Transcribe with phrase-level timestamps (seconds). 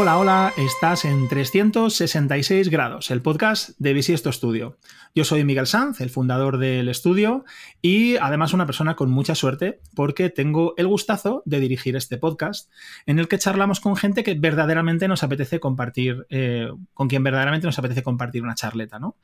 [0.00, 4.78] Hola, hola, estás en 366 grados, el podcast de Bisiesto Studio.
[5.12, 7.44] Yo soy Miguel Sanz, el fundador del estudio
[7.82, 12.70] y además una persona con mucha suerte porque tengo el gustazo de dirigir este podcast
[13.06, 17.66] en el que charlamos con gente que verdaderamente nos apetece compartir, eh, con quien verdaderamente
[17.66, 19.16] nos apetece compartir una charleta, ¿no?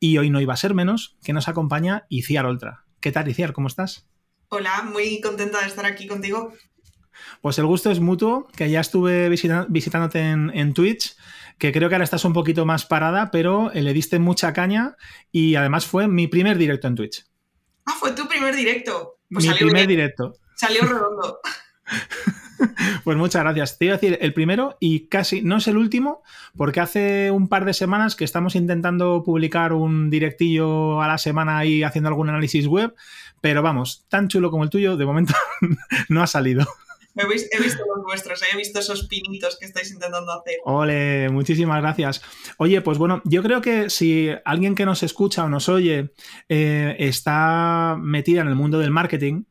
[0.00, 2.86] Y hoy no iba a ser menos que nos acompaña Iciar Oltra.
[3.00, 3.52] ¿Qué tal, Iciar?
[3.52, 4.08] ¿Cómo estás?
[4.48, 6.54] Hola, muy contenta de estar aquí contigo.
[7.40, 11.16] Pues el gusto es mutuo, que ya estuve visitándote en, Twitch,
[11.58, 14.96] que creo que ahora estás un poquito más parada, pero le diste mucha caña
[15.30, 17.24] y además fue mi primer directo en Twitch.
[17.86, 19.18] Ah, fue tu primer directo.
[19.30, 20.34] Pues mi primer directo.
[20.56, 21.40] Salió redondo.
[23.04, 23.78] Pues muchas gracias.
[23.78, 26.22] Te iba a decir el primero y casi no es el último,
[26.56, 31.58] porque hace un par de semanas que estamos intentando publicar un directillo a la semana
[31.58, 32.94] ahí haciendo algún análisis web,
[33.40, 35.34] pero vamos, tan chulo como el tuyo, de momento
[36.08, 36.66] no ha salido.
[37.16, 40.56] He visto los vuestros, he visto esos pinitos que estáis intentando hacer.
[40.64, 42.22] Ole, muchísimas gracias.
[42.58, 46.12] Oye, pues bueno, yo creo que si alguien que nos escucha o nos oye
[46.48, 49.44] eh, está metida en el mundo del marketing,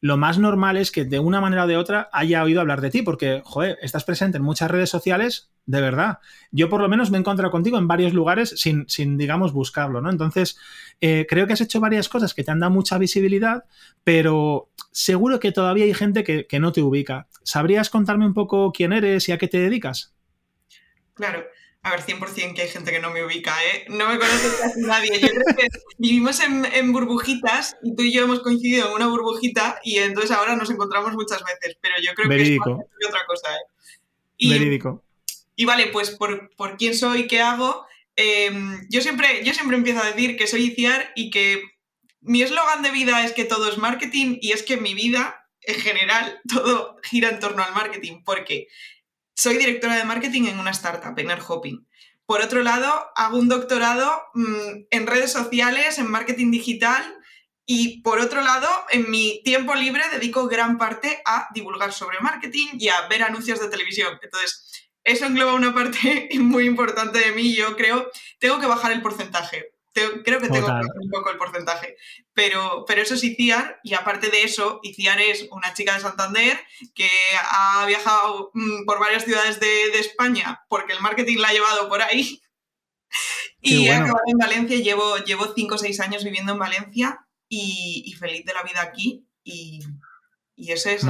[0.00, 2.90] lo más normal es que de una manera o de otra haya oído hablar de
[2.90, 6.20] ti, porque, joder, estás presente en muchas redes sociales, de verdad.
[6.52, 10.00] Yo por lo menos me he encontrado contigo en varios lugares sin, sin digamos, buscarlo,
[10.00, 10.10] ¿no?
[10.10, 10.58] Entonces,
[11.00, 13.64] eh, creo que has hecho varias cosas que te han dado mucha visibilidad,
[14.04, 17.26] pero seguro que todavía hay gente que, que no te ubica.
[17.42, 20.14] ¿Sabrías contarme un poco quién eres y a qué te dedicas?
[21.14, 21.44] Claro.
[21.82, 23.84] A ver, 100% que hay gente que no me ubica, ¿eh?
[23.88, 25.20] No me conoce casi nadie.
[25.20, 29.78] Yo creo que vivimos en, burbujitas y tú y yo hemos coincidido en una burbujita
[29.84, 32.60] y entonces ahora nos encontramos muchas veces, pero yo creo que es
[33.08, 34.00] otra cosa, ¿eh?
[34.36, 35.05] Y, Verídico.
[35.56, 40.06] Y vale, pues por, quién soy, qué hago, em, yo, siempre, yo siempre empiezo a
[40.06, 41.62] decir que soy ICIAR y que
[42.20, 45.80] mi eslogan de vida es que todo es marketing y es que mi vida, en
[45.80, 48.68] general, todo gira en torno al marketing, porque
[49.34, 51.86] soy directora de marketing en una startup, en Hopping.
[52.26, 57.16] Por otro lado, hago un doctorado mm, en redes sociales, en marketing digital
[57.66, 62.68] y por otro lado, en mi tiempo libre dedico gran parte a divulgar sobre marketing
[62.78, 64.18] y a ver anuncios de televisión.
[64.22, 67.54] Entonces, eso engloba una parte muy importante de mí.
[67.54, 69.76] Yo creo, tengo que bajar el porcentaje
[70.24, 71.96] creo que tengo un poco el porcentaje.
[72.34, 76.58] Pero, pero eso es ICIAR, y aparte de eso, ICIAR es una chica de Santander
[76.94, 77.08] que
[77.50, 82.02] ha viajado mm, por varias ciudades de, España porque el marketing la ha llevado por
[82.02, 82.42] ahí.
[83.60, 88.14] y he acabado en Valencia, llevo, llevo cinco o seis años viviendo en Valencia y,
[88.18, 89.26] feliz de la vida aquí.
[89.42, 89.80] Y,
[90.54, 91.04] y ese es...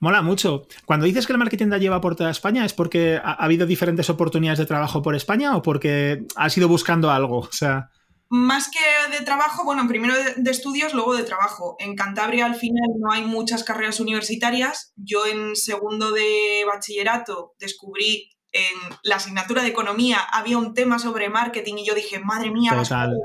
[0.00, 0.66] Mola mucho.
[0.84, 4.08] Cuando dices que el marketing la lleva por toda España, ¿es porque ha, habido diferentes
[4.08, 7.38] oportunidades de trabajo por España o porque has ido buscando algo?
[7.38, 7.90] O sea.
[8.30, 11.76] Más que de trabajo, bueno, primero de, estudios, luego de trabajo.
[11.80, 14.92] En Cantabria al final no hay muchas carreras universitarias.
[14.96, 21.28] Yo en segundo de bachillerato descubrí en la asignatura de economía había un tema sobre
[21.28, 22.80] marketing y yo dije, madre mía,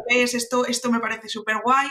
[0.09, 1.87] esto, esto me parece súper guay.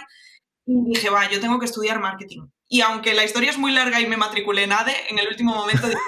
[0.66, 2.47] Y dije, va, yo tengo que estudiar marketing.
[2.72, 5.55] Y aunque la historia es muy larga y me matriculé en ADE, en el último
[5.55, 6.00] momento dije,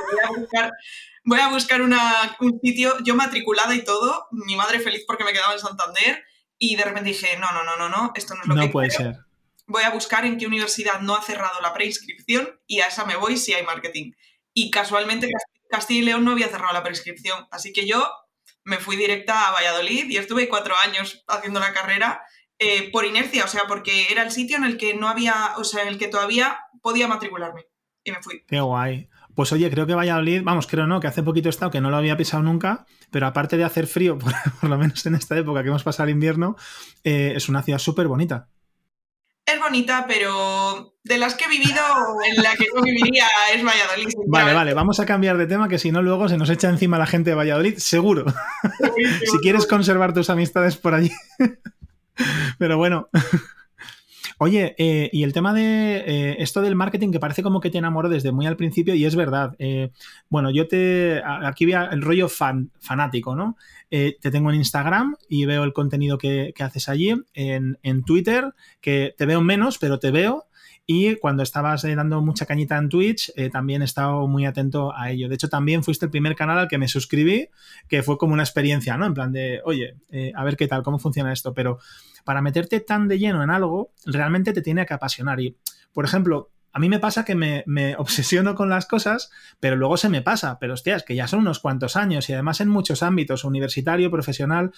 [1.22, 5.52] voy a buscar, un sitio, yo matriculada y todo, mi madre feliz porque me quedaba
[5.52, 6.24] en Santander,
[6.56, 8.70] y de repente dije, no, no, no, no, no, esto no es lo que No
[8.70, 9.18] puede ser.
[9.66, 13.16] Voy a buscar en qué universidad no ha cerrado la preinscripción y a esa me
[13.16, 14.12] voy si hay marketing.
[14.54, 15.28] Y casualmente
[15.68, 18.10] Castilla y León no había cerrado la prescripción, así que yo
[18.62, 22.22] me fui directa a Valladolid y estuve cuatro años haciendo la carrera
[22.58, 25.64] eh, por inercia, o sea, porque era el sitio en el que no había, o
[25.64, 27.66] sea, en el que todavía podía matricularme.
[28.04, 28.44] Y me fui.
[28.46, 29.08] Qué guay.
[29.34, 31.90] Pues oye, creo que Valladolid, vamos, creo no, que hace poquito he estado, que no
[31.90, 34.18] lo había pisado nunca, pero aparte de hacer frío,
[34.60, 36.56] por, lo menos en esta época que hemos pasado el invierno,
[37.02, 38.48] eh, es una ciudad súper bonita.
[39.46, 41.82] Es bonita, pero de las que he vivido,
[42.24, 44.08] en la que no viviría es Valladolid.
[44.26, 46.96] Vale, vale, vamos a cambiar de tema, que si no luego se nos echa encima
[46.96, 48.24] la gente de Valladolid, seguro.
[49.30, 51.10] si quieres conservar tus amistades por allí.
[52.58, 53.08] Pero bueno.
[54.38, 57.78] Oye, eh, y el tema de eh, esto del marketing que parece como que te
[57.78, 59.54] enamoró desde muy al principio y es verdad.
[59.58, 59.90] Eh,
[60.28, 61.22] bueno, yo te.
[61.24, 63.56] Aquí veo el rollo fan, fanático, ¿no?
[63.90, 67.14] te tengo en Instagram y veo el contenido que, haces allí.
[67.32, 70.46] En, en, Twitter, que te veo menos, pero te veo.
[70.86, 74.94] Y cuando estabas eh, dando mucha cañita en Twitch, eh, también he estado muy atento
[74.94, 75.28] a ello.
[75.28, 77.48] De hecho, también fuiste el primer canal al que me suscribí,
[77.88, 79.06] que fue como una experiencia, ¿no?
[79.06, 81.54] En plan de, oye, eh, a ver qué tal, cómo funciona esto.
[81.54, 81.78] Pero
[82.24, 85.40] para meterte tan de lleno en algo, realmente te tiene que apasionar.
[85.40, 85.56] Y,
[85.94, 87.64] por ejemplo, a mí me pasa que me,
[87.98, 89.30] obsesiono con las cosas,
[89.60, 90.58] pero luego se me pasa.
[90.58, 94.70] Pero hostias, que ya son unos cuantos años y además en muchos ámbitos, universitario, profesional.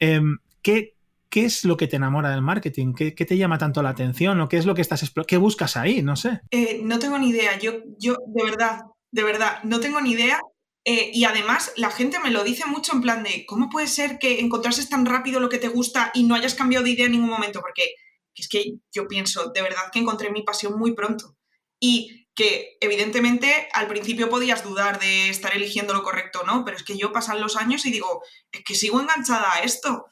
[0.00, 0.95] Em, ¿qué,
[1.30, 2.94] ¿qué es lo que te enamora del marketing?
[2.94, 4.40] ¿Qué, te llama tanto la atención?
[4.40, 6.02] ¿O qué es lo que estás qué buscas ahí?
[6.02, 6.40] No sé.
[6.50, 7.58] Eh, no tengo ni idea.
[7.58, 10.40] Yo, yo, de verdad, de verdad, no tengo ni idea.
[10.84, 14.18] Eh, y además la gente me lo dice mucho en plan de, ¿cómo puede ser
[14.18, 17.12] que encontrases tan rápido lo que te gusta y no hayas cambiado de idea en
[17.12, 17.60] ningún momento?
[17.60, 17.94] Porque
[18.36, 21.36] es que yo pienso, de verdad que encontré mi pasión muy pronto.
[21.80, 26.76] Y que evidentemente al principio podías dudar de estar eligiendo lo correcto o no, pero
[26.76, 30.06] es que yo pasan los años y digo, es que sigo enganchada a esto.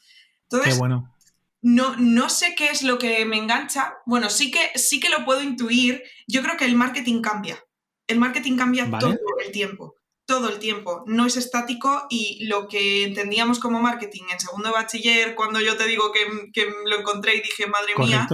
[0.49, 1.11] Entonces, Qué bueno.
[1.61, 3.95] No, no sé qué es lo que me engancha.
[4.05, 6.03] Bueno, sí que, sí que lo puedo intuir.
[6.27, 7.63] Yo creo que el marketing cambia.
[8.07, 9.95] El marketing cambia todo el tiempo
[10.25, 14.73] todo el tiempo, no es estático y lo que entendíamos como marketing en segundo de
[14.75, 18.27] bachiller, cuando yo te digo que, lo encontré y dije, madre mía,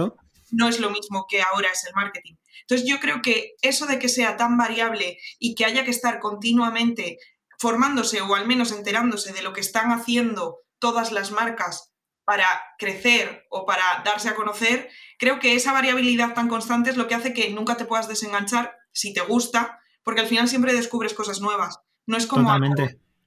[0.50, 2.34] no es lo mismo que ahora es el marketing.
[2.62, 6.18] Entonces yo creo que eso de que sea tan variable y que haya que estar
[6.20, 7.18] continuamente
[7.58, 11.91] formándose o al menos enterándose de lo que están haciendo todas las marcas
[12.24, 12.46] para
[12.78, 14.88] crecer o para darse a conocer,
[15.18, 18.76] creo que esa variabilidad tan constante es lo que hace que nunca te puedas desenganchar
[18.92, 21.78] si te gusta porque al final siempre descubres cosas nuevas.
[22.06, 22.74] No es como algo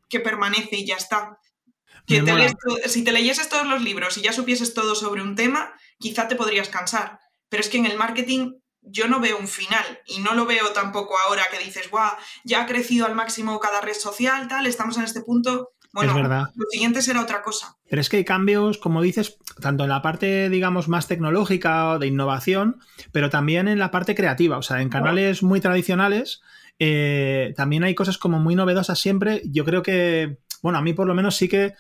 [0.10, 1.40] que permanece y ya está.
[2.06, 2.22] Que
[2.86, 6.36] si te leyeses todos los libros y ya supieses todo sobre un tema, quizá te
[6.36, 7.20] podrías cansar.
[7.50, 10.72] Pero es que en el marketing yo no veo un final y no lo veo
[10.72, 14.98] tampoco ahora que dices, guau, ya ha crecido al máximo cada red social, tal, estamos
[14.98, 15.72] en este punto.
[15.96, 16.50] Bueno, es verdad.
[16.56, 17.78] lo siguiente será otra cosa.
[17.90, 22.00] Pero es que hay cambios, como dices, tanto en la parte, digamos, más tecnológica o
[22.00, 22.82] de innovación,
[23.14, 24.58] pero también en la parte creativa.
[24.58, 26.42] O sea, en canales muy tradicionales
[26.80, 29.42] eh, también hay cosas como muy novedosas siempre.
[29.46, 31.74] Yo creo que, bueno, a mí por lo menos sí que...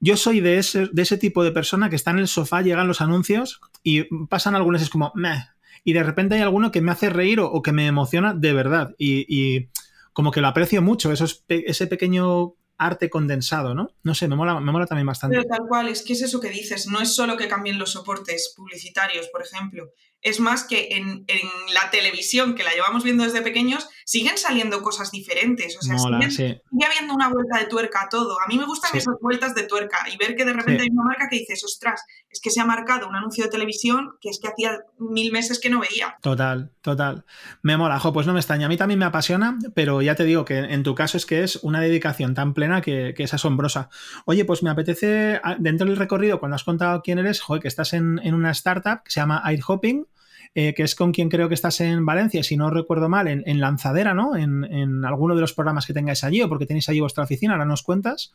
[0.00, 2.88] Yo soy de ese, de ese tipo de persona que está en el sofá, llegan
[2.88, 5.46] los anuncios y pasan algunos, es como, meh.
[5.84, 8.94] Y de repente hay alguno que me hace reír o, que me emociona de verdad.
[8.98, 9.68] Y,
[10.12, 13.90] como que lo aprecio mucho, eso ese pequeño arte condensado, ¿no?
[14.02, 15.36] No sé, me mola, me mola también bastante.
[15.36, 17.92] Pero tal cual, es que es eso que dices, no es solo que cambien los
[17.92, 19.90] soportes publicitarios, por ejemplo,
[20.22, 21.26] es más que en,
[21.74, 25.76] la televisión, que la llevamos viendo desde pequeños, siguen saliendo cosas diferentes.
[25.76, 25.98] O sea,
[26.30, 28.40] sigue habiendo una vuelta de tuerca a todo.
[28.40, 31.04] A mí me gustan esas vueltas de tuerca y ver que de repente hay una
[31.04, 34.38] marca que dices, ostras, es que se ha marcado un anuncio de televisión que es
[34.40, 36.16] que hacía mil meses que no veía.
[36.22, 37.24] Total, total.
[37.62, 38.66] Me mola, jo, pues no me extraña.
[38.66, 41.42] A mí también me apasiona, pero ya te digo que en tu caso es que
[41.42, 43.88] es una dedicación tan plena que, es asombrosa.
[44.24, 47.92] Oye, pues me apetece, dentro del recorrido, cuando has contado quién eres, joder, que estás
[47.92, 50.06] en, en una startup que se llama Airhopping
[50.54, 53.60] eh, que es con quien creo que estás en Valencia, si no recuerdo mal, en,
[53.60, 54.36] Lanzadera, ¿no?
[54.36, 57.64] En, alguno de los programas que tengáis allí o porque tenéis allí vuestra oficina, ahora
[57.64, 58.34] nos cuentas.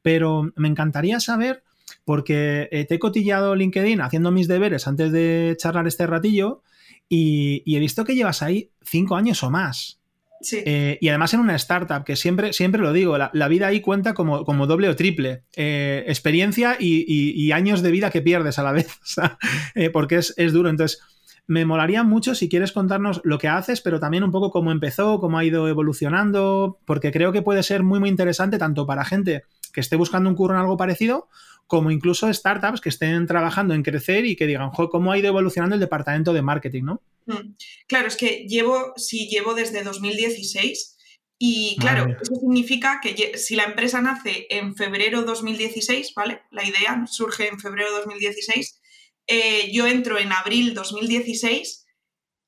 [0.00, 1.64] Pero me encantaría saber,
[2.04, 6.62] porque eh, te he cotillado LinkedIn haciendo mis deberes antes de charlar este ratillo
[7.08, 10.00] y, he visto que llevas ahí cinco años o más.
[10.42, 10.62] Sí.
[10.64, 14.14] Eh, y además en una startup, que siempre, siempre lo digo, la, vida ahí cuenta
[14.14, 15.42] como, como, doble o triple.
[15.56, 19.00] experiencia y, años de vida que pierdes a la vez,
[19.92, 20.70] porque es, es, duro.
[20.70, 21.00] Entonces,
[21.46, 25.20] me molaría mucho si quieres contarnos lo que haces, pero también un poco cómo empezó,
[25.20, 29.44] cómo ha ido evolucionando, porque creo que puede ser muy, muy interesante tanto para gente
[29.72, 31.28] que esté buscando un curro en algo parecido,
[31.66, 35.74] como incluso startups que estén trabajando en crecer y que digan, cómo ha ido evolucionando
[35.74, 37.02] el departamento de marketing, ¿no?
[37.26, 37.54] Mm.
[37.86, 40.96] Claro, es que llevo, sí, llevo desde 2016
[41.38, 46.40] y claro, eso significa que si la empresa nace en febrero 2016, ¿vale?
[46.50, 48.80] La idea surge en febrero 2016
[49.26, 51.86] eh, yo entro en abril 2016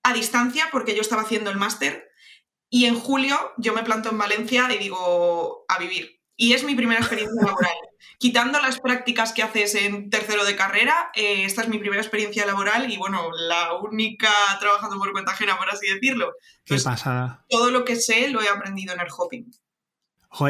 [0.02, 2.08] a distancia porque yo estaba haciendo el máster
[2.70, 6.20] y en julio yo me planto en Valencia y digo a vivir.
[6.36, 7.74] Y es mi primera experiencia laboral.
[8.18, 12.46] Quitando las prácticas que haces en tercero de carrera, eh, esta es mi primera experiencia
[12.46, 14.30] laboral y bueno, la única
[14.60, 16.32] trabajando por cuenta ajena, por así decirlo.
[16.64, 17.44] Qué pasada.
[17.48, 19.50] Todo lo que sé lo he aprendido en el hopping.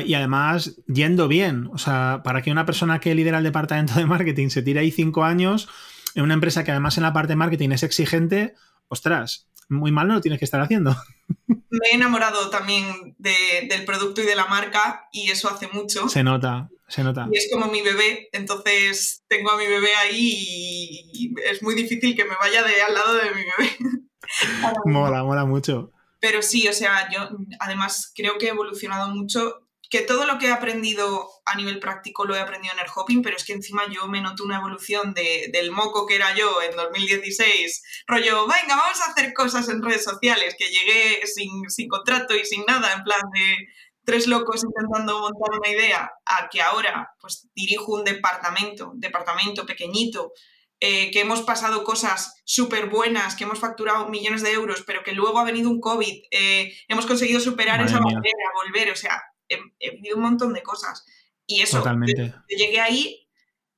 [0.04, 1.68] y además, yendo bien.
[1.72, 4.90] O sea, para que una persona que lidera el departamento de marketing se tire ahí
[4.90, 5.68] cinco años,
[6.14, 8.54] en una empresa que además en la parte de marketing es exigente,
[8.88, 10.96] ostras, muy mal no lo tienes que estar haciendo.
[11.48, 16.08] Me he enamorado también del producto y de la marca y eso hace mucho.
[16.08, 17.28] Se nota, se nota.
[17.30, 22.16] Y es como mi bebé, entonces tengo a mi bebé ahí y es muy difícil
[22.16, 23.76] que me vaya de al lado de mi bebé.
[24.86, 25.92] mola, mola mucho.
[26.20, 27.28] Pero sí, o sea, yo
[27.60, 32.26] además creo que he evolucionado mucho que todo lo que he aprendido a nivel práctico
[32.26, 35.14] lo he aprendido en el hopping, pero es que encima yo me noto una evolución
[35.14, 40.04] del moco que era yo en 2016, rollo, venga, vamos a hacer cosas en redes
[40.04, 43.68] sociales, que llegué sin, contrato y sin nada, en plan de
[44.04, 50.32] tres locos intentando montar una idea, a que ahora pues dirijo un departamento, departamento pequeñito,
[50.80, 55.12] eh, que hemos pasado cosas súper buenas, que hemos facturado millones de euros, pero que
[55.12, 59.90] luego ha venido un COVID, eh, hemos conseguido superar esa barrera, volver, o sea, he,
[59.96, 61.04] vivido un montón de cosas.
[61.46, 62.34] Y eso, Totalmente.
[62.48, 63.28] Yo, llegué ahí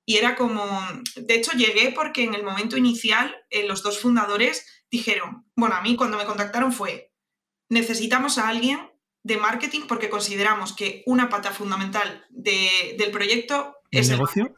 [0.05, 0.65] y era como,
[1.17, 5.83] de hecho llegué porque en el momento inicial eh, los dos fundadores dijeron, bueno, a
[5.83, 7.13] mí cuando me contactaron fue,
[7.69, 8.91] necesitamos a alguien
[9.23, 14.55] de marketing porque consideramos que una pata fundamental del proyecto es el negocio.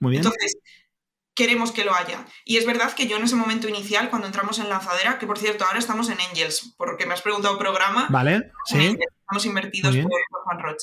[0.00, 0.24] Muy bien.
[0.24, 0.56] Entonces,
[1.38, 2.26] queremos que lo haya.
[2.44, 5.38] Y es verdad que yo en ese momento inicial, cuando entramos en Lanzadera, que por
[5.38, 8.08] cierto ahora estamos en Angels, porque me has preguntado programa.
[8.10, 8.98] Vale, sí.
[9.20, 10.10] estamos invertidos por,
[10.44, 10.82] Juan Roch.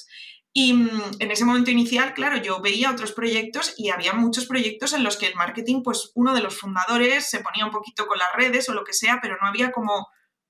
[0.53, 4.93] Y mm, en ese momento inicial, claro, yo veía otros proyectos y había muchos proyectos
[4.93, 8.17] en los que el marketing, pues uno de los fundadores se ponía un poquito con
[8.17, 10.07] las redes o lo que sea, pero no había como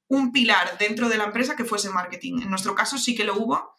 [0.07, 2.43] un pilar dentro de la empresa que fuese marketing.
[2.43, 3.74] En nuestro caso sí que lo hubo.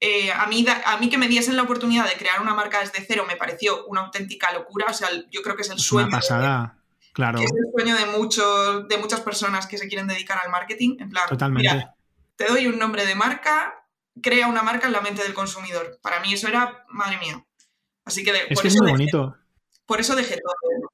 [0.00, 3.04] Eh, a, mí, a mí que me diesen la oportunidad de crear una marca desde
[3.04, 4.86] cero me pareció una auténtica locura.
[4.88, 6.08] O sea, yo creo que es el sueño.
[6.08, 6.78] Una pasada,
[7.12, 7.38] claro.
[7.40, 10.96] Es el sueño de, muchos, de muchas personas que se quieren dedicar al marketing.
[11.00, 11.88] En plan, Totalmente.
[12.36, 13.84] te doy un nombre de marca,
[14.22, 15.98] crea una marca en la mente del consumidor.
[16.00, 17.44] Para mí eso era, madre mía.
[18.04, 19.36] Así que, es que es muy bonito.
[19.84, 20.92] Por eso dejé todo.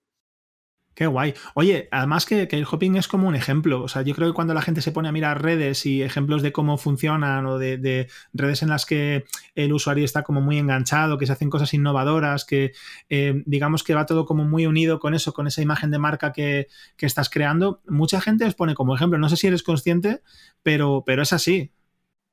[0.95, 1.35] Qué guay.
[1.55, 3.83] Oye, además que, el hopping es como un ejemplo.
[3.83, 6.41] O sea, yo creo que cuando la gente se pone a mirar redes y ejemplos
[6.43, 9.25] de cómo funcionan o de, redes en las que
[9.57, 12.73] el usuario está como muy enganchado, que se hacen cosas innovadoras, que
[13.09, 16.33] eh, digamos que va todo como muy unido con eso, con esa imagen de marca
[16.33, 19.19] que, estás creando, mucha gente os pone como ejemplo.
[19.19, 20.23] No sé si eres consciente,
[20.63, 21.71] pero, pero es así.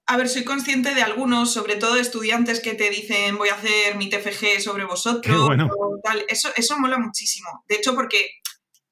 [0.06, 3.96] A ver, soy consciente de algunos, sobre todo estudiantes que te dicen voy a hacer
[3.96, 5.46] mi TFG sobre vosotros.
[5.46, 5.70] Bueno.
[6.04, 6.24] tal.
[6.28, 7.64] Eso, eso mola muchísimo.
[7.68, 8.41] De hecho, porque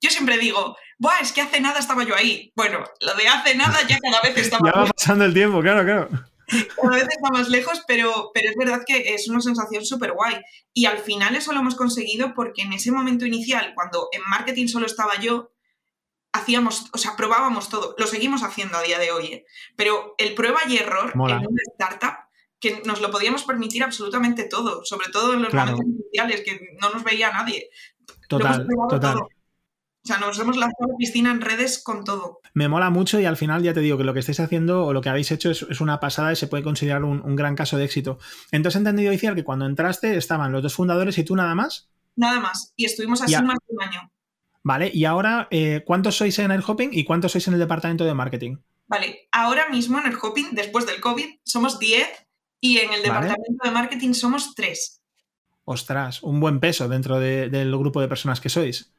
[0.02, 2.52] yo siempre digo, Buah, es que hace nada estaba yo ahí.
[2.56, 5.62] Bueno, lo de hace nada ya cada vez está más Ya va pasando el tiempo,
[5.62, 6.10] claro, claro.
[6.82, 10.36] Cada vez está más lejos, pero, pero es verdad que es una sensación súper guay.
[10.74, 14.68] Y al final eso lo hemos conseguido porque en ese momento inicial, cuando en marketing
[14.68, 15.52] solo estaba yo,
[16.34, 17.96] hacíamos, o sea, probábamos todo.
[17.98, 19.26] Lo seguimos haciendo a día de hoy.
[19.28, 19.46] ¿eh?
[19.76, 22.30] Pero el prueba y error en una startup
[22.60, 26.90] que nos lo podíamos permitir absolutamente todo, sobre todo en los momentos iniciales, que no
[26.90, 27.70] nos veía nadie.
[28.28, 29.20] Total, total.
[30.10, 32.40] O sea, nos hemos lanzado a la piscina en redes con todo.
[32.56, 34.92] Me mola mucho y al final ya te digo que lo que estáis haciendo o
[34.92, 37.86] lo que habéis hecho es, una pasada y se puede considerar un, gran caso de
[37.86, 38.18] éxito.
[38.52, 41.92] Entonces he entendido, Iciar, que cuando entraste estaban los dos fundadores y tú nada más.
[42.16, 42.74] Nada más.
[42.76, 44.12] Y estuvimos así más de un año.
[44.64, 48.04] Vale, y ahora, eh, ¿cuántos sois en el Hopping y cuántos sois en el departamento
[48.04, 48.58] de marketing?
[48.88, 52.08] Vale, ahora mismo en el Hopping, después del COVID, somos 10
[52.62, 55.04] y en el departamento de marketing somos 3.
[55.66, 58.92] Ostras, un buen peso dentro del grupo de personas que sois.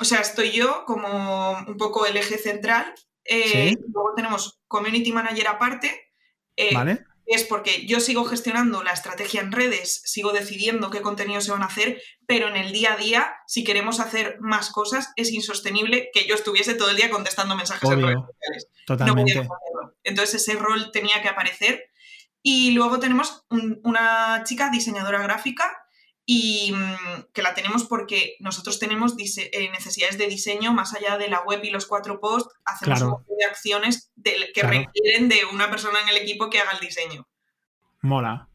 [0.00, 2.94] O sea, estoy yo como un poco el eje central.
[3.24, 6.12] Eh, luego tenemos community manager aparte.
[6.56, 7.04] Eh, vale.
[7.26, 11.62] Es porque yo sigo gestionando la estrategia en redes, sigo decidiendo qué contenidos se van
[11.62, 16.10] a hacer, pero en el día a día, si queremos hacer más cosas, es insostenible
[16.12, 18.68] que yo estuviese todo el día contestando mensajes en redes sociales.
[18.84, 19.48] Totalmente.
[20.02, 21.90] Entonces ese rol tenía que aparecer.
[22.42, 25.79] Y luego tenemos una chica diseñadora gráfica
[26.32, 31.28] y mm, que la tenemos porque nosotros tenemos eh, necesidades de diseño más allá de
[31.28, 35.98] la web y los cuatro posts, hacemos un de acciones que requieren de una persona
[36.00, 37.26] en el equipo que haga el diseño.
[38.02, 38.48] Mola.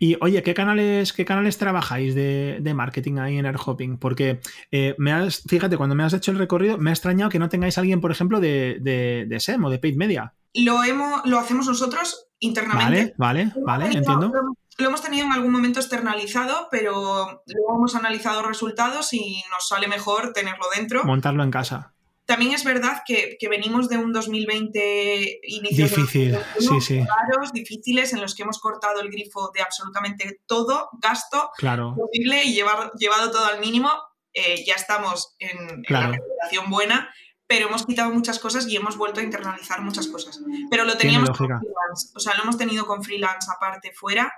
[0.00, 3.98] Y oye, ¿qué canales, qué canales trabajáis de, marketing ahí en Airhopping?
[3.98, 4.40] Porque
[4.72, 7.48] eh, me has, fíjate, cuando me has hecho el recorrido, me ha extrañado que no
[7.48, 10.34] tengáis alguien, por ejemplo, de, de, SEM o de Paid Media.
[10.52, 13.14] Lo, hemos, lo hacemos nosotros internamente.
[13.18, 14.30] Vale, vale, vale, entiendo.
[14.32, 14.56] Lo hemos
[15.02, 20.64] tenido en algún momento externalizado, pero luego hemos analizado resultados y nos sale mejor tenerlo
[20.74, 21.04] dentro.
[21.04, 21.94] Montarlo en casa.
[22.26, 27.04] También es verdad que, venimos de un 2020 inicios Difícil, sí, sí.
[27.52, 31.96] difíciles, en los que hemos cortado el grifo de absolutamente todo gasto claro.
[31.96, 33.90] posible y llevar, llevado todo al mínimo.
[34.32, 37.12] Eh, ya estamos en, la recuperación buena,
[37.48, 40.40] pero hemos quitado muchas cosas y hemos vuelto a internalizar muchas cosas.
[40.70, 44.32] Pero lo teníamos con freelance, o sea, lo hemos tenido con freelance aparte fuera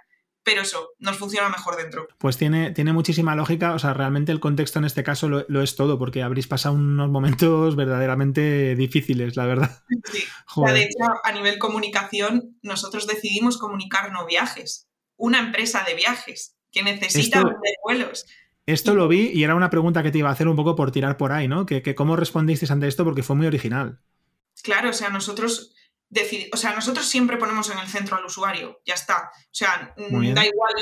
[0.44, 2.08] pero eso, nos funciona mejor dentro.
[2.18, 5.76] Pues tiene, tiene muchísima lógica, o sea, realmente el contexto en este caso lo, es
[5.76, 9.82] todo, porque habréis pasado unos momentos verdaderamente difíciles, la verdad.
[10.12, 10.24] Sí,
[10.66, 16.82] de hecho, a nivel comunicación, nosotros decidimos comunicar no viajes, una empresa de viajes que
[16.82, 17.56] necesita Esto...
[17.84, 18.26] vuelos.
[18.64, 20.92] Esto lo vi y era una pregunta que te iba a hacer un poco por
[20.92, 21.66] tirar por ahí, ¿no?
[21.66, 24.00] Que, que cómo respondisteis ante esto porque fue muy original.
[24.62, 25.74] Claro, o sea, nosotros
[26.52, 29.30] o sea, nosotros siempre ponemos en el centro al usuario, ya está.
[29.34, 30.74] O sea, mm, da igual,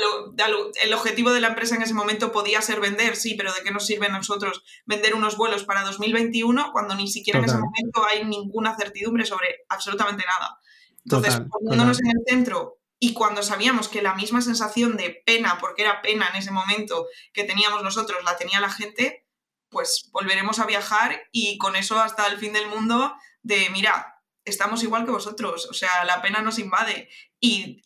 [0.83, 3.71] el objetivo de la empresa en ese momento podía ser vender, sí, pero ¿de qué
[3.71, 8.05] nos sirve a nosotros vender unos vuelos para 2021 cuando ni siquiera en ese momento
[8.05, 10.59] hay ninguna certidumbre sobre absolutamente nada?
[11.05, 15.81] Entonces, poniéndonos en el centro y cuando sabíamos que la misma sensación de pena, porque
[15.81, 19.25] era pena en ese momento que teníamos nosotros, la tenía la gente,
[19.69, 24.20] pues volveremos a viajar y con eso hasta el fin del mundo de, mira,
[24.51, 27.81] estamos igual que vosotros, o sea, la pena nos invade y,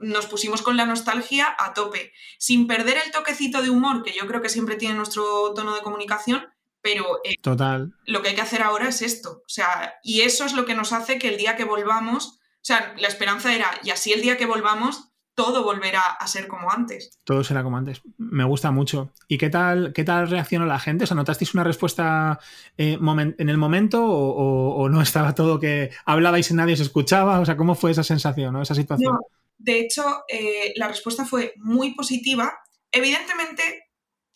[0.00, 4.26] nos pusimos con la nostalgia a tope, sin perder el toquecito de humor que yo
[4.26, 6.44] creo que siempre tiene nuestro tono de comunicación,
[6.82, 7.94] pero Total.
[8.04, 10.74] lo que hay que hacer ahora es esto, o sea, y eso es lo que
[10.74, 14.38] nos hace que el día que volvamos sea, la esperanza era, y así el día
[14.38, 17.18] que volvamos, todo volverá a ser como antes.
[17.24, 18.02] Todo será como antes.
[18.18, 19.12] Me gusta mucho.
[19.28, 21.04] ¿Y qué tal, qué tal reaccionó la gente?
[21.04, 22.38] O sea, ¿notasteis una respuesta
[22.78, 27.40] eh, en el momento o, no estaba todo que hablabais y nadie se escuchaba?
[27.40, 29.18] O sea, ¿cómo fue esa sensación, esa situación?
[29.56, 32.52] de hecho, eh, la respuesta fue muy positiva.
[32.92, 33.90] Evidentemente,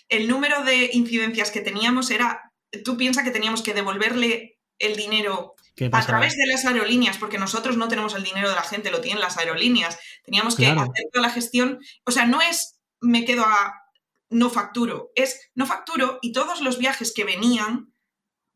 [0.08, 2.52] el número de incidencias que teníamos era,
[2.84, 5.54] tú piensas que teníamos que devolverle el dinero
[5.92, 9.00] a través de las aerolíneas, porque nosotros no tenemos el dinero de la gente, lo
[9.00, 9.98] tienen las aerolíneas.
[10.24, 11.78] Teníamos que hacer toda la gestión.
[12.04, 13.74] O sea, no es me quedo a
[14.30, 17.94] no facturo, es no facturo y todos los viajes que venían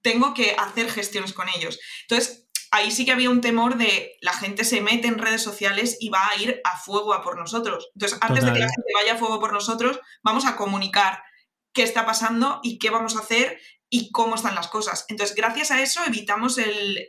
[0.02, 1.78] tengo que hacer gestiones con ellos.
[2.08, 5.96] Entonces, ahí sí que había un temor de la gente se mete en redes sociales
[6.00, 7.90] y va a ir a fuego a por nosotros.
[7.94, 11.22] Entonces, antes de que la gente vaya a fuego por nosotros, vamos a comunicar
[11.72, 13.60] qué está pasando y qué vamos a hacer
[13.94, 15.04] y cómo están las cosas.
[15.08, 17.06] Entonces, gracias a eso evitamos el,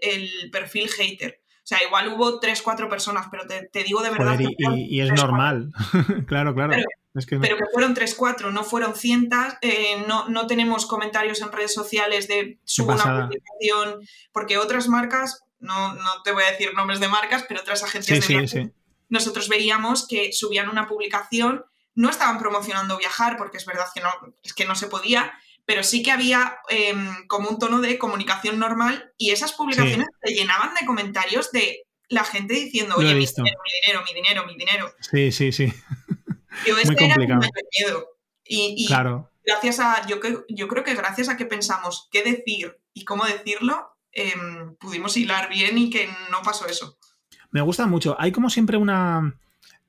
[0.52, 1.42] perfil hater.
[1.56, 4.38] O sea, igual hubo tres, cuatro personas, pero te, digo de verdad.
[4.38, 5.72] y, es normal.
[6.28, 6.74] claro, claro.
[7.14, 9.54] Pero, que, fueron tres, cuatro, no fueron cientos.
[9.62, 14.02] Eh, no, no, tenemos comentarios en redes sociales de subo una publicación,
[14.34, 18.28] porque otras marcas, no, no, te voy a decir nombres de marcas, pero otras agencias
[18.28, 18.72] de sí,
[19.08, 21.64] nosotros veíamos que subían una publicación,
[21.96, 24.10] no estaban promocionando viajar, porque es verdad que no,
[24.44, 25.34] es que no se podía,
[25.66, 30.34] pero sí que había em, como un tono de comunicación normal y esas publicaciones se
[30.34, 34.58] llenaban de comentarios de la gente diciendo, oye, mi dinero, mi dinero, mi dinero, mi
[34.58, 34.94] dinero.
[35.00, 35.74] Sí, sí, sí.
[36.66, 37.42] Yo, Muy complicado.
[37.80, 38.08] miedo.
[38.46, 39.32] Y, claro.
[39.46, 40.18] gracias a, yo,
[40.50, 45.50] yo creo que gracias a que pensamos qué decir y cómo decirlo, em, pudimos hilar
[45.50, 46.98] bien y que no pasó eso.
[47.52, 48.16] Me gusta mucho.
[48.20, 49.40] Hay como siempre una...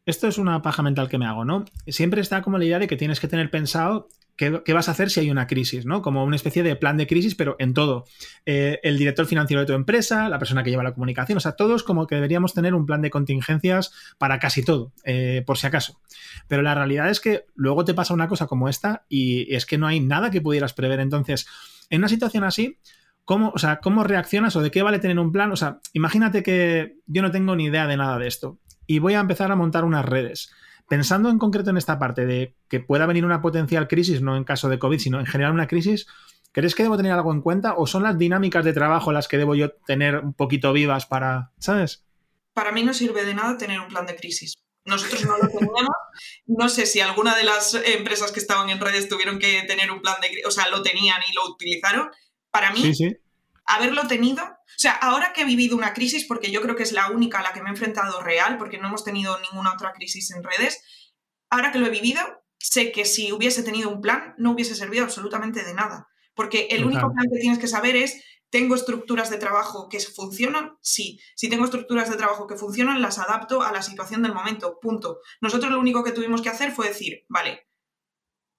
[0.06, 1.64] Esto es una paja mental que me hago, ¿no?
[1.88, 5.10] Siempre está como la idea de que tienes que tener pensado ¿Qué, vas a hacer
[5.10, 5.86] si hay una crisis?
[5.86, 6.02] ¿no?
[6.02, 8.04] Como una especie de plan de crisis, pero en todo.
[8.46, 11.52] Eh, el director financiero de tu empresa, la persona que lleva la comunicación, o sea,
[11.52, 15.68] todos como que deberíamos tener un plan de contingencias para casi todo, eh, por si
[15.68, 16.00] acaso.
[16.48, 19.78] Pero la realidad es que luego te pasa una cosa como esta y es que
[19.78, 20.98] no hay nada que pudieras prever.
[20.98, 21.46] Entonces,
[21.90, 22.78] en una situación así,
[23.24, 25.52] ¿cómo, o sea, ¿cómo reaccionas o de qué vale tener un plan?
[25.52, 29.14] O sea, imagínate que yo no tengo ni idea de nada de esto y voy
[29.14, 30.50] a empezar a montar unas redes.
[30.88, 34.44] Pensando en concreto en esta parte de que pueda venir una potencial crisis, no en
[34.44, 36.06] caso de COVID, sino en general una crisis,
[36.52, 39.38] ¿crees que debo tener algo en cuenta o son las dinámicas de trabajo las que
[39.38, 42.04] debo yo tener un poquito vivas para, ¿sabes?
[42.52, 44.54] Para mí no sirve de nada tener un plan de crisis.
[44.84, 45.96] Nosotros no lo teníamos.
[46.46, 50.02] No sé si alguna de las empresas que estaban en redes tuvieron que tener un
[50.02, 52.10] plan de crisis, o sea, lo tenían y lo utilizaron.
[52.50, 52.92] Para mí,
[53.66, 56.92] haberlo tenido, o sea, ahora que he vivido una crisis, porque yo creo que es
[56.92, 59.92] la única a la que me he enfrentado real, porque no hemos tenido ninguna otra
[59.92, 60.82] crisis en redes,
[61.50, 62.20] ahora que lo he vivido,
[62.58, 66.08] sé que si hubiese tenido un plan, no hubiese servido absolutamente de nada.
[66.34, 70.76] Porque el único plan que tienes que saber es, ¿tengo estructuras de trabajo que funcionan?
[70.80, 71.20] Sí.
[71.36, 74.80] Si tengo estructuras de trabajo que funcionan, las adapto a la situación del momento.
[74.80, 75.20] Punto.
[75.40, 77.68] Nosotros lo único que tuvimos que hacer fue decir, vale,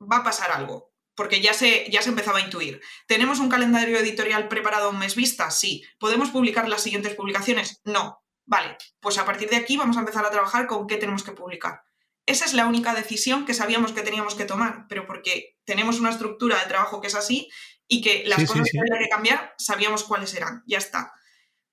[0.01, 2.81] va a pasar algo porque ya se, ya se empezaba a intuir.
[3.07, 5.49] ¿Tenemos un calendario editorial preparado un mes vista?
[5.51, 5.83] Sí.
[5.99, 7.81] ¿Podemos publicar las siguientes publicaciones?
[7.83, 8.21] No.
[8.45, 11.31] Vale, pues a partir de aquí vamos a empezar a trabajar con qué tenemos que
[11.31, 11.81] publicar.
[12.27, 16.09] Esa es la única decisión que sabíamos que teníamos que tomar, pero porque tenemos una
[16.09, 17.49] estructura de trabajo que es así
[17.87, 20.63] y que las cosas que había que cambiar sabíamos cuáles eran.
[20.65, 21.13] Ya está.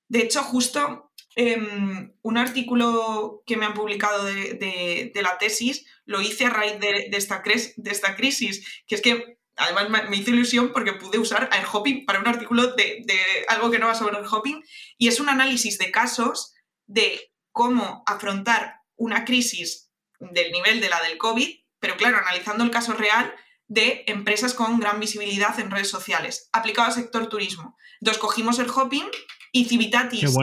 [0.08, 6.46] De hecho, justo em, un artículo que me han publicado de, la tesis lo hice
[6.46, 10.92] a raíz de, esta, de esta crisis, que es que además me, hizo ilusión porque
[10.92, 13.04] pude usar Airhopping para un artículo de,
[13.48, 14.62] algo que no va sobre Airhopping
[14.98, 16.54] y es un análisis de casos
[16.86, 21.48] de cómo afrontar una crisis del nivel de la del COVID,
[21.80, 23.34] pero claro, analizando el caso real
[23.66, 27.76] de empresas con gran visibilidad en redes sociales, aplicado al sector turismo.
[28.00, 29.08] Entonces cogimos el hopping
[29.50, 30.36] y Civitatis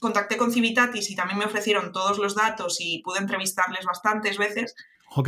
[0.00, 4.74] contacté con Civitatis y también me ofrecieron todos los datos y pude entrevistarles bastantes veces.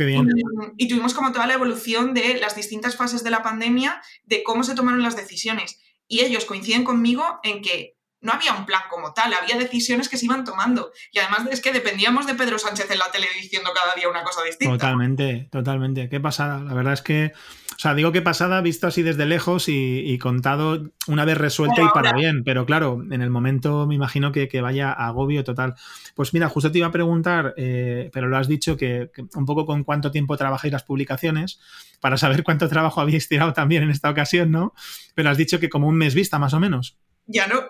[0.05, 0.29] Bien.
[0.77, 4.63] Y tuvimos como toda la evolución de las distintas fases de la pandemia, de cómo
[4.63, 5.79] se tomaron las decisiones.
[6.07, 10.17] Y ellos coinciden conmigo en que no había un plan como tal, había decisiones que
[10.17, 10.91] se iban tomando.
[11.11, 14.23] Y además es que dependíamos de Pedro Sánchez en la tele diciendo cada día una
[14.23, 14.73] cosa distinta.
[14.73, 16.07] Totalmente, totalmente.
[16.07, 16.61] Qué pasada.
[16.61, 17.33] La verdad es que,
[17.75, 21.89] o sea, digo qué pasada visto así desde lejos y, contado una vez resuelto y
[21.93, 22.45] para bien.
[22.45, 25.75] Pero claro, en el momento me imagino que, vaya agobio total.
[26.15, 29.65] Pues mira, justo te iba a preguntar, eh, pero lo has dicho, que, un poco
[29.65, 31.59] con cuánto tiempo trabajáis las publicaciones,
[31.99, 34.73] para saber cuánto trabajo habéis tirado también en esta ocasión, ¿no?
[35.13, 36.97] Pero has dicho que como un mes vista, más o menos.
[37.25, 37.61] Ya no.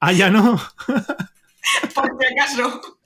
[0.00, 0.60] Ah, ya no.
[1.94, 2.98] Por si acaso.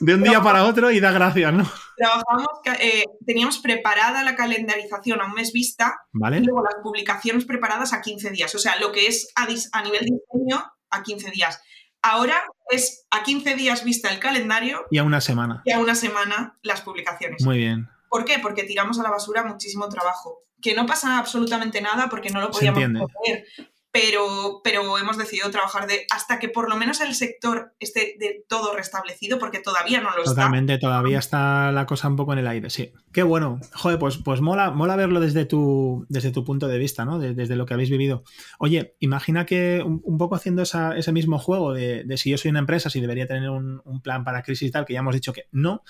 [0.00, 1.70] De un día para otro y da gracias, ¿no?
[1.96, 2.48] Trabajamos,
[2.80, 6.38] eh, teníamos preparada la calendarización a un mes vista ¿Vale?
[6.38, 8.54] y luego las publicaciones preparadas a 15 días.
[8.54, 11.62] O sea, lo que es a, a nivel de diseño a 15 días.
[12.02, 14.84] Ahora es a 15 días vista el calendario.
[14.90, 15.62] Y a una semana.
[15.64, 17.44] Y a una semana las publicaciones.
[17.44, 17.88] Muy bien.
[18.08, 18.40] ¿Por qué?
[18.40, 20.40] Porque tiramos a la basura muchísimo trabajo.
[20.60, 23.46] Que no pasa absolutamente nada porque no lo podíamos poner
[23.92, 28.74] pero, pero hemos decidido trabajar hasta que por lo menos el sector esté de todo
[28.74, 30.34] restablecido, porque todavía no lo está.
[30.34, 32.90] Totalmente, todavía está la cosa un poco en el aire, sí.
[33.12, 33.60] Qué bueno.
[33.74, 37.18] Joder, pues, pues mola, mola verlo desde tu, desde tu punto de vista, ¿no?
[37.18, 38.24] Desde, lo que habéis vivido.
[38.58, 42.88] Oye, imagina que un, poco haciendo ese mismo juego de, si yo soy una empresa,
[42.88, 45.48] si debería tener un, un plan para crisis y tal, que ya hemos dicho que
[45.52, 45.82] no.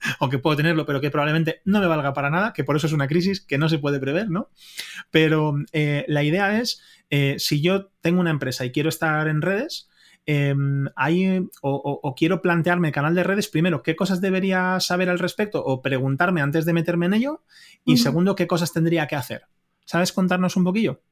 [0.18, 2.86] o que puedo tenerlo, pero que probablemente no me valga para nada, que por eso
[2.86, 4.50] es una crisis que no se puede prever, ¿no?
[5.10, 9.42] Pero eh, la idea es, eh, si yo tengo una empresa y quiero estar en
[9.42, 9.88] redes,
[10.26, 10.86] em,
[11.62, 16.42] o, quiero plantearme canal de redes, primero, ¿qué cosas debería saber al respecto o preguntarme
[16.42, 17.44] antes de meterme en ello?
[17.84, 19.46] Y segundo, ¿qué cosas tendría que hacer?
[19.84, 21.02] ¿Sabes contarnos un poquillo?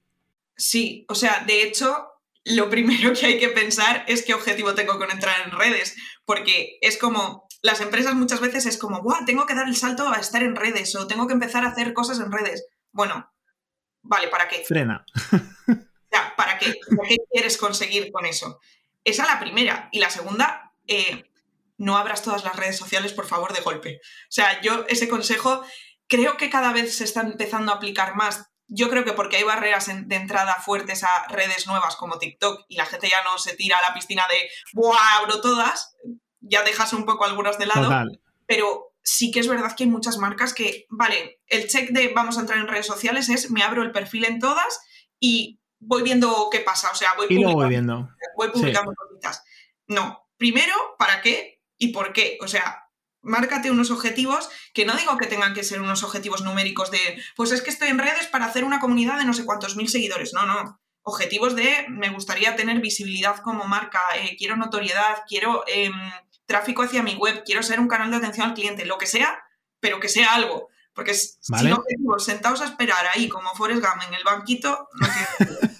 [0.57, 2.09] Sí, o sea, de hecho,
[2.45, 6.79] lo primero que hay que pensar es qué objetivo tengo con entrar en redes, porque
[6.83, 9.25] es como, las empresas muchas veces es como, ¡buah!
[9.25, 11.95] Tengo que dar el salto a estar en redes o tengo que empezar a hacer
[11.95, 12.67] cosas en redes.
[12.93, 13.29] Bueno,
[14.07, 14.65] vale, ¿para qué?
[14.67, 15.05] Frena.
[16.13, 16.73] Ya, ¿para qué?
[16.73, 18.61] ¿Qué quieres conseguir con eso?
[19.05, 19.89] Esa la primera.
[19.93, 21.25] Y la segunda, eh,
[21.79, 24.01] no abras todas las redes sociales, por favor, de golpe.
[24.03, 25.63] O sea, yo ese consejo
[26.07, 28.51] creo que cada vez se está empezando a aplicar más.
[28.69, 32.77] Yo creo que porque hay barreras de entrada fuertes a redes nuevas como TikTok y
[32.77, 35.19] la gente ya no se tira a la piscina de ¡buah!
[35.19, 35.97] abro todas
[36.49, 37.91] ya dejas un poco algunas de lado,
[38.47, 42.37] pero sí que es verdad que hay muchas marcas que, vale, el check de vamos
[42.37, 44.81] a entrar en redes sociales es me abro el perfil en todas
[45.21, 49.45] y voy viendo qué pasa, o sea, voy, publicando, voy publicando cositas.
[49.87, 52.37] No, primero, ¿para qué y por qué?
[52.43, 52.89] O sea,
[53.23, 56.99] márcate unos objetivos que no digo que tengan que ser unos objetivos numéricos de,
[57.37, 59.89] pues es que estoy en redes para hacer una comunidad de no sé cuántos mil
[59.89, 60.81] seguidores, no, no.
[61.03, 65.95] Objetivos de, me gustaría tener visibilidad como marca, eh, quiero notoriedad, quiero em,
[66.47, 69.45] tráfico hacia mi web, quiero ser un canal de atención al cliente, lo que sea,
[69.81, 70.69] pero que sea algo.
[70.95, 71.37] Porque si
[71.69, 75.77] no sentados a esperar ahí como Forrest Gump en el banquito, no tiene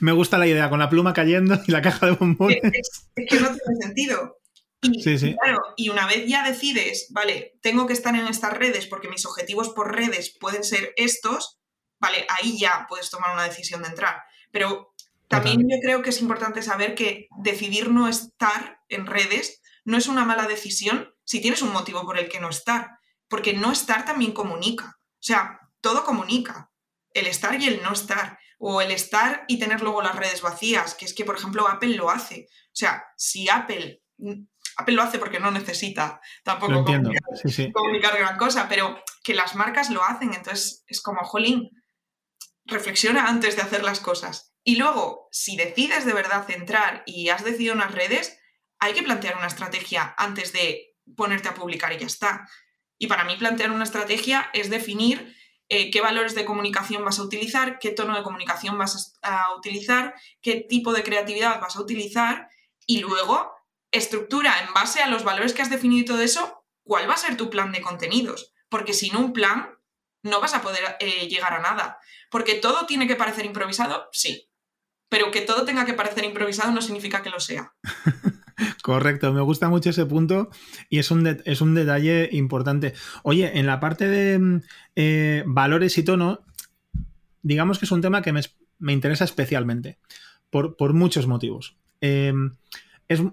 [0.00, 2.60] Me gusta la idea, con la pluma cayendo y la caja de bombones.
[2.64, 4.40] Es, que no tiene sentido.
[4.82, 5.36] Y, sí, sí.
[5.40, 9.26] Claro, y una vez ya decides, vale, tengo que estar en estas redes porque mis
[9.26, 11.60] objetivos por redes pueden ser estos,
[12.00, 14.22] vale, ahí ya puedes tomar una decisión de entrar.
[14.50, 14.92] Pero
[15.28, 20.06] también yo creo que es importante saber que decidir no estar en redes no es
[20.06, 24.04] una mala decisión si tienes un motivo por el que no estar, porque no estar
[24.04, 24.98] también comunica.
[24.98, 26.70] O sea, todo comunica.
[27.14, 28.38] El estar y el no estar.
[28.58, 31.96] O el estar y tener luego las redes vacías, que es que, por ejemplo, Apple
[31.96, 32.48] lo hace.
[32.50, 34.02] O sea, si Apple
[34.76, 36.84] Apple lo hace porque no necesita tampoco
[37.72, 41.70] comunicar, gran cosa, pero que las marcas lo hacen, entonces es como, jolín,
[42.66, 44.52] reflexiona antes de hacer las cosas.
[44.64, 48.37] Y luego, si decides de verdad entrar y has decidido unas redes,
[48.78, 52.48] hay que plantear una estrategia antes de ponerte a publicar y ya está.
[52.98, 55.36] Y para mí plantear una estrategia es definir
[55.68, 60.14] eh, qué valores de comunicación vas a utilizar, qué tono de comunicación vas a utilizar,
[60.40, 62.48] qué tipo de creatividad vas a utilizar
[62.86, 63.52] y luego
[63.90, 67.18] estructura en base a los valores que has definido y todo eso, cuál va a
[67.18, 68.54] ser tu plan de contenidos.
[68.68, 69.78] Porque sin un plan
[70.22, 71.98] no vas a poder eh, llegar a nada.
[72.30, 74.50] Porque todo tiene que parecer improvisado, sí.
[75.08, 77.74] Pero que todo tenga que parecer improvisado no significa que lo sea.
[78.88, 80.48] Correcto, me gusta mucho ese punto
[80.88, 82.94] y es un, es un detalle importante.
[83.22, 84.62] Oye, en la parte de mm,
[84.96, 86.40] eh, valores y tono,
[87.42, 88.40] digamos que es un tema que me,
[88.90, 89.98] interesa especialmente,
[90.48, 91.76] por, muchos motivos.
[92.00, 92.56] Em,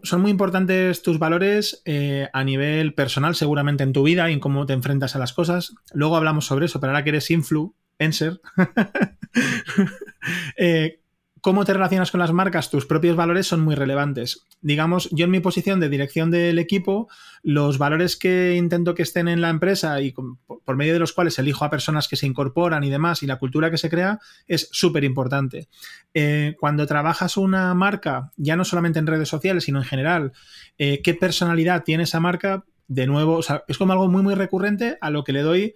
[0.03, 4.41] son muy importantes tus valores eh, a nivel personal, seguramente en tu vida y en
[4.41, 5.73] cómo te enfrentas a las cosas.
[5.93, 8.41] Luego hablamos sobre eso, pero ahora que eres influencer,
[10.57, 10.99] eh,
[11.45, 14.47] cómo te relacionas con las marcas, tus propios valores son muy relevantes.
[14.61, 17.07] Digamos, yo en mi posición de dirección del equipo,
[17.43, 21.37] los valores que intento que estén en la empresa y por medio de los cuales
[21.37, 24.69] elijo a personas que se incorporan y demás y la cultura que se crea es
[24.71, 25.67] súper importante.
[26.15, 30.31] Eh, cuando trabajas una marca, ya no solamente en redes sociales, sino en general,
[30.79, 35.11] eh, qué personalidad tiene esa marca, de nuevo, es como algo muy, muy recurrente a
[35.11, 35.75] lo que le doy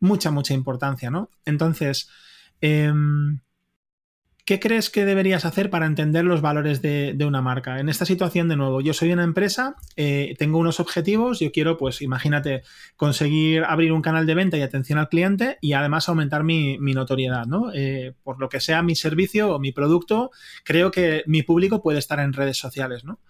[0.00, 1.28] mucha, mucha importancia, ¿no?
[1.44, 2.08] Entonces,
[2.62, 3.40] em,
[4.44, 7.78] ¿Qué crees que deberías hacer para entender los valores de, una marca?
[7.78, 11.78] En esta situación, de nuevo, yo soy una empresa, eh, tengo unos objetivos, yo quiero,
[11.78, 12.62] pues imagínate,
[12.96, 17.46] conseguir abrir un canal de venta y atención al cliente y además aumentar mi, notoriedad,
[17.46, 17.72] ¿no?
[17.72, 20.32] Eh, por lo que sea mi servicio o mi producto,
[20.64, 23.20] creo que mi público puede estar en redes sociales, ¿no?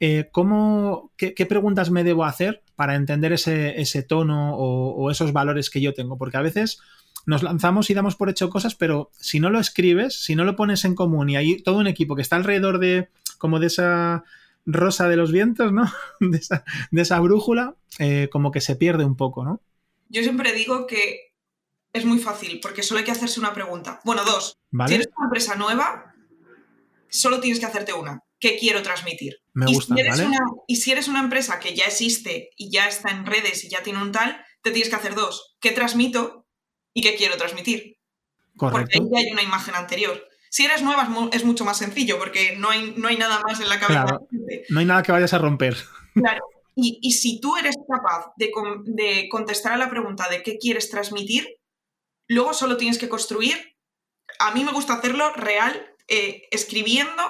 [0.00, 5.80] Eh, ¿cómo, qué, preguntas me debo hacer para entender ese, tono o esos valores que
[5.80, 6.18] yo tengo?
[6.18, 6.80] Porque a veces
[7.28, 10.56] nos lanzamos y damos por hecho cosas, pero si no lo escribes, si no lo
[10.56, 14.24] pones en común y hay todo un equipo que está alrededor de como de esa
[14.64, 15.92] rosa de los vientos, ¿no?
[16.90, 19.60] De esa, brújula, eh, como que se pierde un poco, ¿no?
[20.08, 21.34] Yo siempre digo que
[21.92, 24.00] es muy fácil, porque solo hay que hacerse una pregunta.
[24.04, 24.56] Bueno, dos.
[24.86, 26.14] Si eres una empresa nueva,
[27.10, 28.22] solo tienes que hacerte una.
[28.40, 29.42] ¿Qué quiero transmitir?
[29.52, 30.24] Me gusta, y si,
[30.66, 33.82] y si eres una empresa que ya existe y ya está en redes y ya
[33.82, 35.56] tiene un tal, te tienes que hacer dos.
[35.60, 36.47] ¿Qué transmito
[36.98, 37.96] y qué quiero transmitir?
[38.56, 38.98] Correcto.
[38.98, 40.20] Porque ahí hay una imagen anterior.
[40.50, 43.68] Si eres nueva es, mucho más sencillo porque no hay, no hay nada más en
[43.68, 44.18] la cabeza.
[44.70, 45.76] no hay nada que vayas a romper.
[46.14, 46.42] Claro.
[46.74, 48.52] Y, si tú eres capaz de,
[48.84, 51.58] de, contestar a la pregunta de qué quieres transmitir,
[52.28, 53.56] luego solo tienes que construir.
[54.38, 57.22] A mí me gusta hacerlo real, eh, escribiendo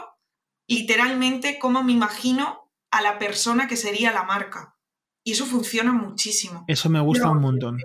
[0.66, 4.76] literalmente cómo me imagino a la persona que sería la marca.
[5.24, 6.64] Y eso funciona muchísimo.
[6.68, 7.78] Eso me gusta un montón.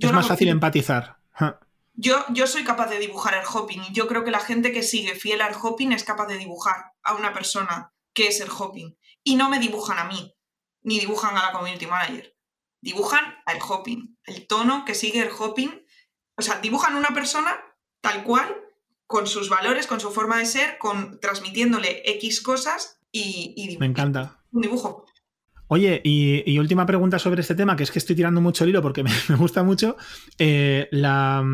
[0.00, 1.18] Es más fácil empatizar.
[1.94, 4.84] Yo, yo soy capaz de dibujar el hopping y yo creo que la gente que
[4.84, 8.96] sigue fiel al hopping es capaz de dibujar a una persona que es el hopping.
[9.24, 10.36] Y no me dibujan a mí,
[10.82, 12.36] ni dibujan a la community manager.
[12.80, 15.84] Dibujan al hopping, el tono que sigue el hopping.
[16.36, 17.58] O sea, dibujan una persona
[18.00, 18.54] tal cual,
[19.08, 24.44] con sus valores, con su forma de ser, con transmitiéndole X cosas y, Me encanta.
[24.52, 25.06] Un dibujo.
[25.68, 28.82] Oye, y, última pregunta sobre este tema, que es que estoy tirando mucho el hilo
[28.82, 29.96] porque me, gusta mucho.
[30.38, 31.44] Eh, la,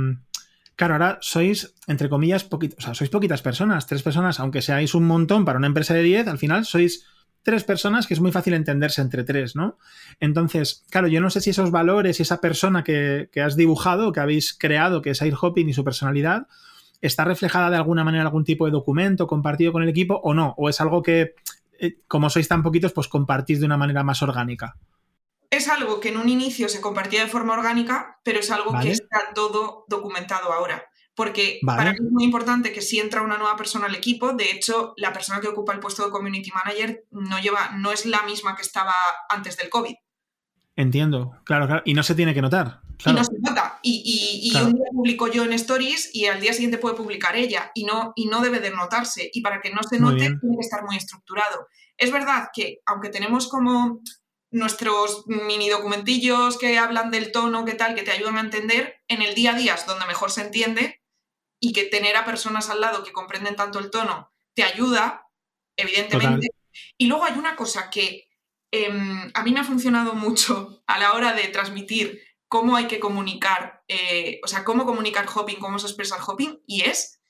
[0.77, 4.95] Claro, ahora sois, entre comillas, poquitos, o sea, sois poquitas personas, tres personas, aunque seáis
[4.95, 7.07] un montón para una empresa de 10, al final sois
[7.45, 9.79] tres personas que es muy fácil entenderse entre tres, ¿no?
[10.19, 14.19] Entonces, claro, yo no sé si esos valores y esa persona que, has dibujado, que
[14.19, 16.49] habéis creado, que es Air Hopping y su personalidad,
[17.01, 20.35] está reflejada de alguna manera en algún tipo de documento compartido con el equipo o
[20.35, 21.35] no, o es algo que,
[21.81, 24.77] eh, como sois tan poquitos, pues compartís de una manera más orgánica
[25.57, 28.91] es algo que en un inicio se compartía de forma orgánica, pero es algo que
[28.91, 30.89] está todo documentado ahora.
[31.15, 34.51] Porque para mí es muy importante que si entra una nueva persona al equipo, de
[34.51, 38.23] hecho, la persona que ocupa el puesto de community manager no, lleva, no es la
[38.23, 38.95] misma que estaba
[39.29, 39.95] antes del COVID.
[40.77, 41.83] Entiendo, claro, claro.
[41.85, 42.81] Y no se tiene que notar.
[43.07, 43.79] Y no se nota.
[43.83, 47.71] Y, un día publico yo en Stories y al día siguiente puede publicar ella.
[47.75, 49.31] Y no, y no debe de notarse.
[49.33, 51.69] Y para que no se note, tiene que estar muy estructurado.
[51.97, 54.01] Es verdad que, aunque tenemos como
[54.51, 59.23] nuestros mini documentillos que hablan del tono, qué tal, que te ayudan a entender, en
[59.23, 61.03] el día a día es donde mejor se entiende
[61.61, 65.29] y que tener a personas al lado que comprenden tanto el tono te ayuda,
[65.77, 66.49] evidentemente.
[66.97, 68.29] Y luego hay una cosa que
[68.75, 73.01] em, a mí me ha funcionado mucho a la hora de transmitir cómo hay que
[73.01, 77.21] comunicar, eh, o sea, cómo comunicar hopping, cómo se expresa el hopping, y es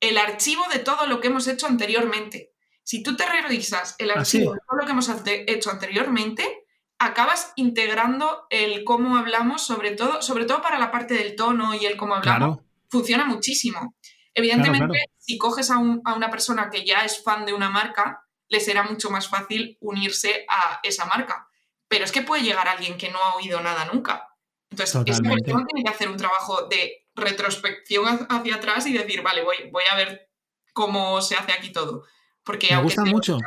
[0.00, 2.52] el archivo de todo lo que hemos hecho anteriormente.
[2.82, 6.66] Si tú te revisas el archivo de todo lo que hemos hecho anteriormente,
[6.98, 11.86] acabas integrando el cómo hablamos, sobre todo, sobre todo para la parte del tono y
[11.86, 12.60] el cómo hablamos.
[12.88, 13.94] Funciona muchísimo.
[14.34, 18.21] Evidentemente, si coges a, una persona que ya es fan de una marca,
[18.52, 21.48] le será mucho más fácil unirse a esa marca.
[21.88, 24.28] Pero es que puede llegar alguien que no ha oído nada nunca.
[24.70, 29.42] Entonces, esa persona tiene que hacer un trabajo de retrospección hacia atrás y decir, vale,
[29.42, 30.30] voy, voy a ver
[30.74, 32.04] cómo se hace aquí todo.
[32.44, 33.38] Porque Me gusta mucho.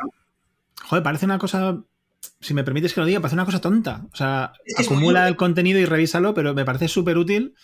[0.88, 1.78] Joder, parece una cosa
[2.40, 4.06] si me permites que lo diga, parece una cosa tonta.
[4.12, 7.54] O sea, acumula el contenido y revísalo, pero me parece súper útil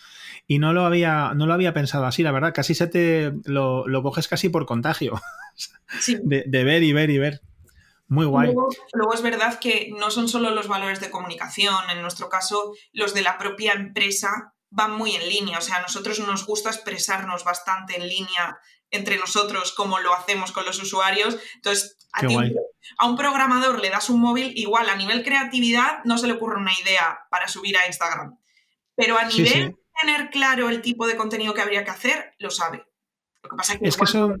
[0.47, 2.53] y no lo, había, no lo había pensado así, la verdad.
[2.53, 5.21] Casi se te lo, coges casi por contagio.
[6.23, 7.41] De, ver y ver y ver.
[8.07, 8.47] Muy guay.
[8.47, 12.73] Luego, luego, es verdad que no son solo los valores de comunicación, en nuestro caso,
[12.91, 15.57] los de la propia empresa van muy en línea.
[15.57, 18.57] O sea, a nosotros nos gusta expresarnos bastante en línea
[18.91, 21.37] entre nosotros como lo hacemos con los usuarios.
[21.55, 26.33] Entonces, a, un programador le das un móvil, igual a nivel creatividad no se le
[26.33, 28.37] ocurre una idea para subir a Instagram.
[28.95, 32.51] Pero a nivel de tener claro el tipo de contenido que habría que hacer, lo
[32.51, 32.85] sabe.
[33.41, 34.35] Lo que pasa es que, es que eso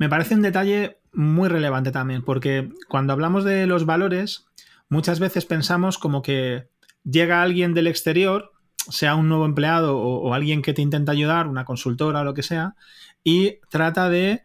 [0.00, 4.46] me parece un detalle muy relevante también, porque cuando hablamos de los valores,
[4.88, 6.68] muchas veces pensamos como que
[7.04, 8.50] llega alguien del exterior,
[8.88, 12.42] sea un nuevo empleado o, alguien que te intenta ayudar, una consultora o lo que
[12.42, 12.76] sea,
[13.24, 14.42] y trata de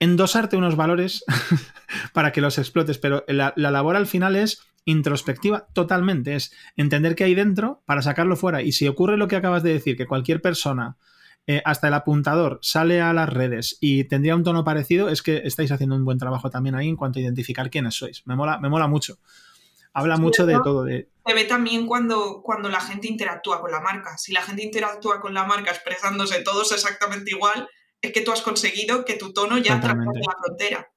[0.00, 1.24] endosarte unos valores
[2.12, 7.22] para que los explotes, pero la, labor al final es introspectiva totalmente, es entender qué
[7.22, 8.60] hay dentro para sacarlo fuera.
[8.60, 10.96] Y si ocurre lo que acabas de decir, que cualquier persona,
[11.46, 15.42] eh, hasta el apuntador, sale a las redes y tendría un tono parecido, es que
[15.44, 18.22] estáis haciendo un buen trabajo también ahí en cuanto a identificar quiénes sois.
[18.26, 19.18] Me mola, me mola mucho.
[19.92, 20.84] Habla mucho de todo.
[20.84, 21.08] De...
[21.24, 24.18] Se ve también cuando, cuando la gente interactúa con la marca.
[24.18, 27.68] Si la gente interactúa con la marca expresándose todos exactamente igual,
[28.00, 30.93] es que tú has conseguido que tu tono ya traspase la frontera.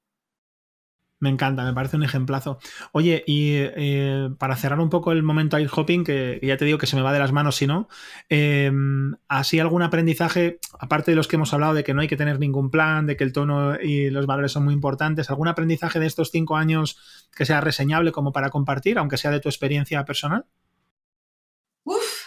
[1.20, 2.58] Me encanta, me parece un ejemplazo.
[2.92, 6.78] Oye, y eh, para cerrar un poco el momento air hopping, que ya te digo
[6.78, 7.88] que se me va de las manos si no,
[8.28, 8.70] eh,
[9.26, 12.38] ¿así algún aprendizaje, aparte de los que hemos hablado de que no hay que tener
[12.38, 16.06] ningún plan, de que el tono y los valores son muy importantes, algún aprendizaje de
[16.06, 20.46] estos cinco años que sea reseñable como para compartir, aunque sea de tu experiencia personal?
[21.82, 22.26] Uf,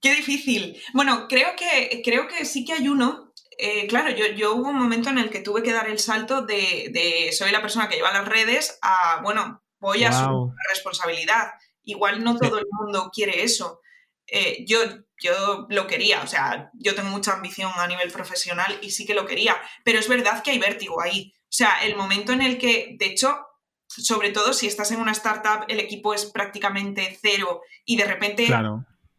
[0.00, 0.76] qué difícil.
[0.94, 3.29] Bueno, creo que, creo que sí que hay uno
[3.60, 7.30] eh, claro, yo, hubo un momento en el que tuve que dar el salto de,
[7.36, 11.52] soy la persona que lleva las redes a, bueno, voy a su responsabilidad.
[11.82, 13.80] Igual no todo el mundo quiere eso.
[14.26, 14.78] Eh, yo,
[15.20, 19.14] yo lo quería, o sea, yo tengo mucha ambición a nivel profesional y sí que
[19.14, 21.34] lo quería, pero es verdad que hay vértigo ahí.
[21.36, 23.44] O sea, el momento en el que, de hecho,
[23.88, 28.48] sobre todo si estás en una startup, el equipo es prácticamente cero y de repente,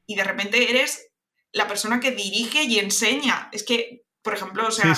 [0.05, 1.09] y de repente eres
[1.51, 3.49] la persona que dirige y enseña.
[3.51, 4.95] Es que por ejemplo, o sea,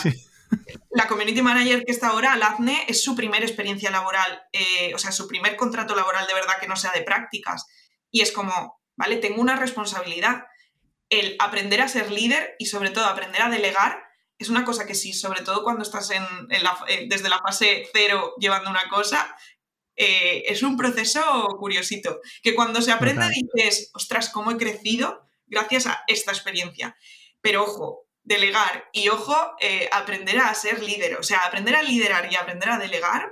[0.92, 5.12] la community manager que está ahora, Lazne, es su primera experiencia laboral, eh, o sea,
[5.12, 7.66] su primer contrato laboral de verdad que no sea de prácticas.
[8.12, 10.46] Y es como, vale, tengo una responsabilidad.
[11.10, 14.04] El aprender a ser líder y sobre todo aprender a delegar
[14.38, 18.34] es una cosa que sí, sobre todo cuando estás en, eh, desde la fase cero
[18.40, 19.36] llevando una cosa,
[19.96, 22.20] eh, es un proceso curiosito.
[22.42, 26.96] Que cuando se aprende dices, ostras, cómo he crecido gracias a esta experiencia.
[27.42, 31.16] Pero ojo, delegar y, ojo, eh, aprender a ser líder.
[31.20, 33.32] O sea, aprender a liderar y aprender a delegar,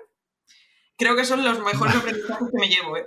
[0.98, 2.98] creo que son los mejores aprendizajes que me llevo.
[2.98, 3.06] ¿eh?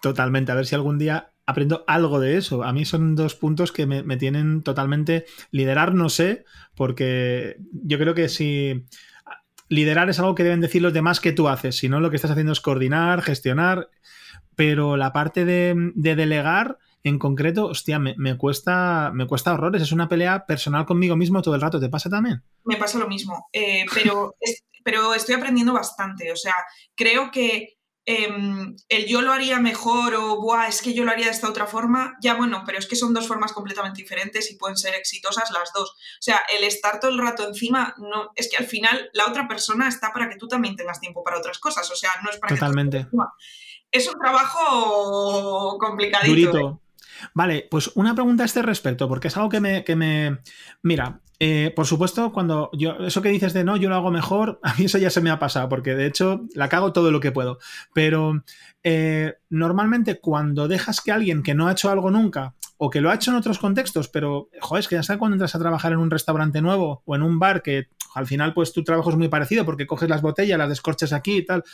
[0.00, 2.62] Totalmente, a ver si algún día aprendo algo de eso.
[2.62, 5.24] A mí son dos puntos que me, tienen totalmente...
[5.50, 8.84] Liderar no sé, porque yo creo que si...
[9.70, 12.16] Liderar es algo que deben decir los demás que tú haces, si no lo que
[12.16, 13.90] estás haciendo es coordinar, gestionar,
[14.56, 19.82] pero la parte de, de delegar en concreto, hostia, me, cuesta, me cuesta horrores.
[19.82, 21.80] Es una pelea personal conmigo mismo todo el rato.
[21.80, 22.42] ¿Te pasa también?
[22.64, 24.36] Me pasa lo mismo, eh, pero,
[24.84, 26.30] pero estoy aprendiendo bastante.
[26.32, 26.54] O sea,
[26.94, 31.26] creo que em, el yo lo haría mejor o Buah, es que yo lo haría
[31.26, 34.56] de esta otra forma, ya bueno, pero es que son dos formas completamente diferentes y
[34.56, 35.90] pueden ser exitosas las dos.
[35.90, 39.46] O sea, el estar todo el rato encima, no, es que al final la otra
[39.46, 41.90] persona está para que tú también tengas tiempo para otras cosas.
[41.90, 43.06] O sea, no es para Totalmente.
[43.10, 46.50] que Es un trabajo complicadito.
[46.50, 46.87] Durito.
[47.34, 49.84] Vale, pues una pregunta a este respecto, porque es algo que me.
[49.84, 50.38] Que me...
[50.82, 52.96] Mira, eh, por supuesto, cuando yo.
[52.98, 55.30] Eso que dices de no, yo lo hago mejor, a mí eso ya se me
[55.30, 57.58] ha pasado, porque de hecho la cago todo lo que puedo.
[57.94, 58.42] Pero
[58.82, 63.10] eh, normalmente cuando dejas que alguien que no ha hecho algo nunca, o que lo
[63.10, 65.92] ha hecho en otros contextos, pero, joder, es que ya sabes cuando entras a trabajar
[65.92, 69.16] en un restaurante nuevo o en un bar que al final, pues tu trabajo es
[69.16, 71.64] muy parecido porque coges las botellas, las descorches aquí y tal.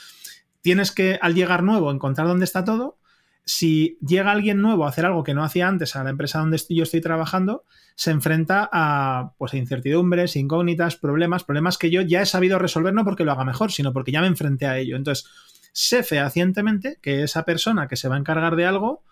[0.63, 2.99] Tienes que, al llegar nuevo, encontrar dónde está todo
[3.45, 6.61] si llega alguien nuevo a hacer algo que no hacía antes a la empresa donde
[6.69, 12.27] yo estoy trabajando, se enfrenta a, pues, incertidumbres, incógnitas, problemas, problemas que yo ya he
[12.27, 14.97] sabido resolver no porque lo haga mejor, sino porque ya me enfrenté a ello.
[14.97, 15.29] Entonces,
[15.73, 19.03] sé fehacientemente que esa persona que se va a encargar de algo,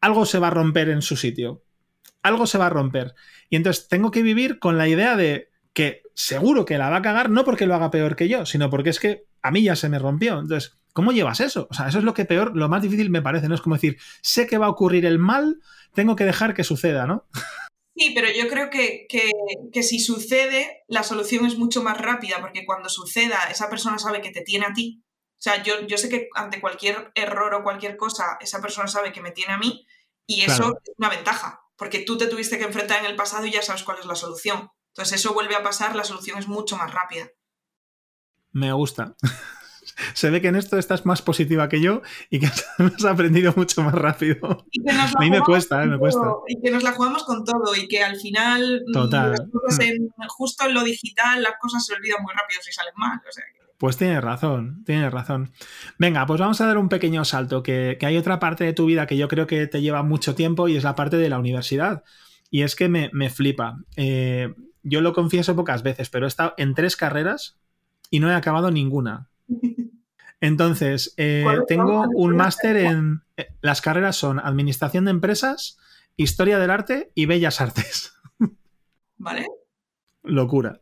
[0.00, 1.62] algo se va a romper en su sitio.
[2.22, 3.14] Algo se va a romper.
[3.48, 7.02] Y entonces tengo que vivir con la idea de que seguro que la va a
[7.02, 9.76] cagar, no porque lo haga peor que yo, sino porque es que a mí ya
[9.76, 10.40] se me rompió.
[10.40, 11.68] Entonces, ¿Cómo llevas eso?
[11.70, 13.54] O sea, eso es lo que peor, lo más difícil me parece, ¿no?
[13.54, 15.60] Es como decir, sé que va a ocurrir el mal,
[15.94, 17.28] tengo que dejar que suceda, ¿no?
[17.94, 19.08] Sí, pero yo creo que,
[19.82, 24.30] si sucede, la solución es mucho más rápida, porque cuando suceda, esa persona sabe que
[24.30, 25.02] te tiene a ti.
[25.32, 29.12] O sea, yo, yo sé que ante cualquier error o cualquier cosa, esa persona sabe
[29.12, 29.86] que me tiene a mí,
[30.26, 33.52] y eso es una ventaja, porque tú te tuviste que enfrentar en el pasado y
[33.52, 34.70] ya sabes cuál es la solución.
[34.88, 37.30] Entonces, eso vuelve a pasar, la solución es mucho más rápida.
[38.52, 39.14] Me gusta
[40.14, 42.46] se ve que en esto estás más positiva que yo y que
[42.78, 44.64] has aprendido mucho más rápido.
[44.88, 46.20] a mí me cuesta, eh, me cuesta.
[46.46, 49.34] Y que nos la jugamos con todo y que al final, mm, Total.
[50.28, 53.20] justo en lo digital, las cosas se olvidan muy rápido si salen mal.
[53.78, 55.52] Pues tienes razón, tienes razón.
[55.98, 59.06] Venga, pues vamos a dar un pequeño salto, que, hay otra parte de tu vida
[59.06, 62.02] que yo creo que te lleva mucho tiempo y es la parte de la universidad.
[62.50, 63.78] Y es que me, flipa.
[63.96, 67.58] Eh, yo lo confieso pocas veces, pero he estado en tres carreras
[68.10, 69.28] y no he acabado ninguna.
[70.40, 73.22] Entonces, eh, tengo un máster en...
[73.36, 75.78] Eh, las carreras son Administración de Empresas,
[76.16, 78.14] Historia del Arte y Bellas Artes.
[79.16, 79.46] Vale.
[80.22, 80.80] Locura.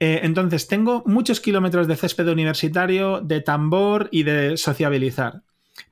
[0.00, 5.42] Eh, entonces, tengo muchos kilómetros de césped universitario, de tambor y de sociabilizar.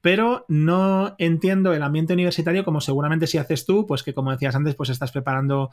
[0.00, 4.54] Pero no entiendo el ambiente universitario como seguramente si haces tú, pues que como decías
[4.54, 5.70] antes, pues estás preparando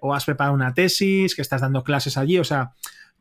[0.00, 2.74] o has preparado una tesis, que estás dando clases allí, o sea,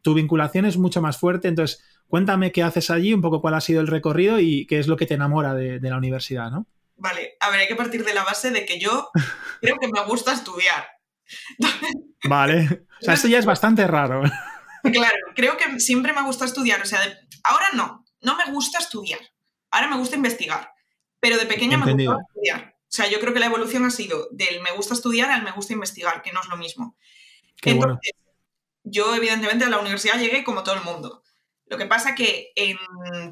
[0.03, 1.47] tu vinculación es mucho más fuerte.
[1.47, 4.87] Entonces, Cuéntame qué haces allí, un poco cuál ha sido el recorrido y qué es
[4.87, 6.67] lo que te enamora de, la universidad, ¿no?
[6.97, 9.09] Vale, a ver, hay que partir de la base de que yo
[9.61, 10.87] creo que me gusta estudiar.
[12.23, 14.21] Vale, o sea, esto ya es bastante raro.
[14.83, 16.81] claro, creo que siempre me gusta estudiar.
[16.81, 16.99] O sea,
[17.43, 19.19] ahora no, no me gusta estudiar.
[19.71, 20.71] Ahora me gusta investigar.
[21.19, 22.75] Pero de pequeña me gusta estudiar.
[22.77, 25.51] O sea, yo creo que la evolución ha sido del me gusta estudiar al me
[25.51, 26.95] gusta investigar, que no es lo mismo.
[27.61, 28.13] Entonces,
[28.83, 31.23] yo evidentemente a la universidad llegué como todo el mundo.
[31.67, 32.77] Lo que pasa que en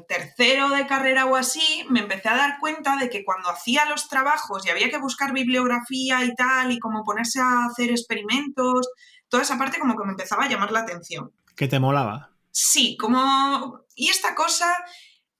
[0.08, 4.08] tercero de carrera o así me empecé a dar cuenta de que cuando hacía los
[4.08, 8.88] trabajos y había que buscar bibliografía y tal y como ponerse a hacer experimentos,
[9.28, 11.30] toda esa parte como que me empezaba a llamar la atención.
[11.54, 12.32] ¿Que te molaba?
[12.50, 13.84] Sí, como...
[13.94, 14.76] ¿Y esta cosa?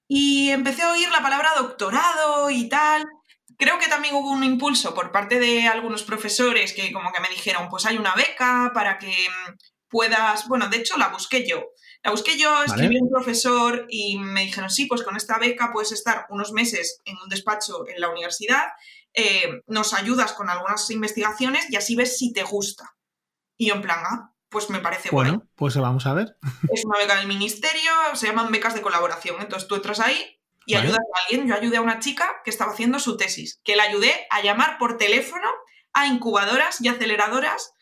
[0.07, 3.05] Y empecé a oír la palabra doctorado y tal.
[3.59, 7.29] Creo que también hubo un impulso por parte de algunos profesores que como que me
[7.29, 9.13] dijeron, pues hay una beca para que
[9.89, 10.47] puedas...
[10.47, 11.74] Bueno, de hecho la busqué yo
[12.05, 15.71] la busqué yo, escribí a un profesor y me dijeron, sí, pues con esta beca
[15.73, 18.65] puedes estar unos meses en un despacho en la universidad,
[19.15, 22.95] eh, nos ayudas con algunas investigaciones y así ves si te gusta.
[23.57, 25.31] Y yo en plan, ah, pues me parece bueno.
[25.31, 26.37] Bueno, pues vamos a ver.
[26.71, 29.41] Es una beca del ministerio, se llaman becas de colaboración.
[29.41, 31.49] Entonces tú entras ahí y ayudas a alguien.
[31.49, 34.77] Yo ayudé a una chica que estaba haciendo su tesis, que la ayudé a llamar
[34.79, 35.49] por teléfono
[35.95, 37.73] a incubadoras y aceleradoras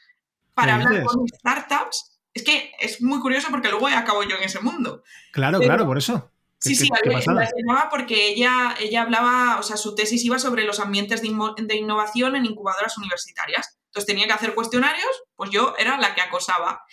[0.55, 4.61] para hablar con startups es que es muy curioso porque luego acabo yo en ese
[4.61, 5.03] mundo.
[5.33, 6.31] Claro, claro, por eso.
[6.59, 10.79] Sí, sí, la llamaba porque ella, ella hablaba, o sea, su tesis iba sobre los
[10.79, 13.79] ambientes de, innovación en incubadoras universitarias.
[13.87, 16.85] Entonces tenía que hacer cuestionarios, pues yo era la que acosaba.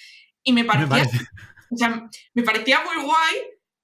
[0.42, 1.08] Y me parecía,
[1.70, 3.36] o sea, me parecía muy guay,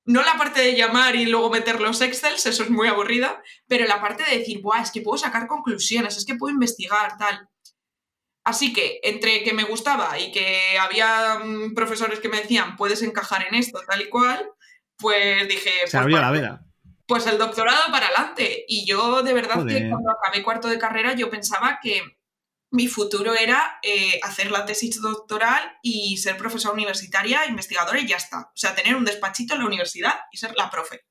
[0.06, 3.86] no la parte de llamar y luego meter los excels, eso es muy aburrida, pero
[3.86, 7.48] la parte de decir, Buah, es que puedo sacar conclusiones, es que puedo investigar, tal.
[8.46, 13.02] Así que entre que me gustaba y que había mm, profesores que me decían, puedes
[13.02, 14.48] encajar en esto, tal y cual,
[14.98, 15.72] pues dije...
[15.88, 16.66] Se pues, la veda.
[17.08, 18.64] Pues el doctorado para adelante.
[18.68, 22.04] Y yo de verdad que cuando acabé cuarto de carrera yo pensaba que
[22.70, 28.18] mi futuro era eh, hacer la tesis doctoral y ser profesora universitaria, investigadora y ya
[28.18, 28.42] está.
[28.42, 31.06] O sea, tener un despachito en la universidad y ser la profe.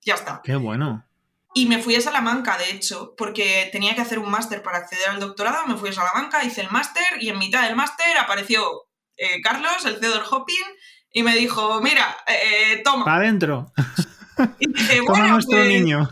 [0.00, 0.40] Ya está.
[0.42, 1.06] Qué bueno.
[1.52, 5.08] Y me fui a Salamanca, de hecho, porque tenía que hacer un máster para acceder
[5.08, 5.66] al doctorado.
[5.66, 8.62] Me fui a Salamanca, hice el máster y en mitad del máster apareció
[9.16, 10.64] eh, Carlos, el CEO del Hopping,
[11.12, 13.04] y me dijo, mira, eh, toma.
[13.04, 13.72] Para adentro.
[14.58, 16.10] Y dije, bueno, nuestro pues", niño.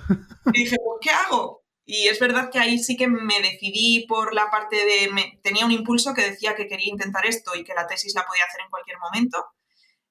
[0.53, 1.64] Y dije, pues, ¿qué hago?
[1.86, 5.11] Y es verdad que ahí sí que me decidí por la parte de...
[5.11, 8.26] Me, tenía un impulso que decía que quería intentar esto y que la tesis la
[8.26, 9.47] podía hacer en cualquier momento.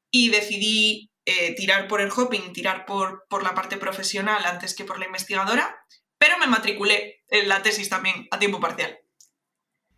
[0.10, 4.86] Y decidí eh, tirar por el hopping, tirar por, por la parte profesional antes que
[4.86, 5.84] por la investigadora,
[6.18, 8.98] pero me matriculé en la tesis también a tiempo parcial.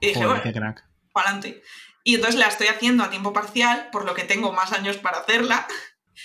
[0.01, 0.41] Y dije, bueno,
[1.13, 1.61] para adelante.
[2.03, 5.19] Y entonces la estoy haciendo a tiempo parcial, por lo que tengo más años para
[5.19, 5.67] hacerla.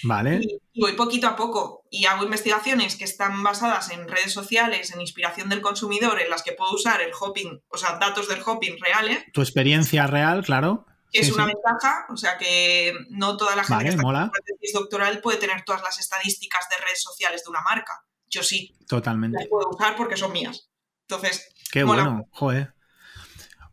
[0.05, 0.41] Vale.
[0.73, 5.03] Y, voy poquito a poco y hago investigaciones que están basadas en redes sociales, en
[5.03, 8.79] inspiración del consumidor, en las que puedo usar el hopping, o sea, datos del hopping
[8.81, 9.23] reales.
[9.35, 10.87] Tu experiencia real, claro
[11.21, 15.21] es una ventaja, o sea que no toda la gente que está en tesis doctoral
[15.21, 18.05] puede tener todas las estadísticas de redes sociales de una marca.
[18.29, 18.75] Yo sí.
[18.89, 19.39] Totalmente.
[19.39, 20.69] Las puedo usar porque son mías.
[21.09, 21.49] Entonces.
[21.71, 22.75] Qué bueno, joder.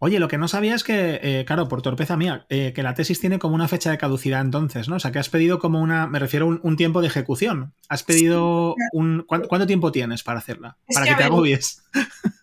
[0.03, 2.95] Oye, lo que no sabía es que, eh, claro, por torpeza mía, eh, que la
[2.95, 4.95] tesis tiene como una fecha de caducidad entonces, ¿no?
[4.95, 7.75] O sea, que has pedido como una, me refiero a un, tiempo de ejecución.
[7.87, 9.23] Has pedido un...
[9.27, 10.79] ¿cuánto, tiempo tienes para hacerla?
[10.91, 11.83] para que, te agobies.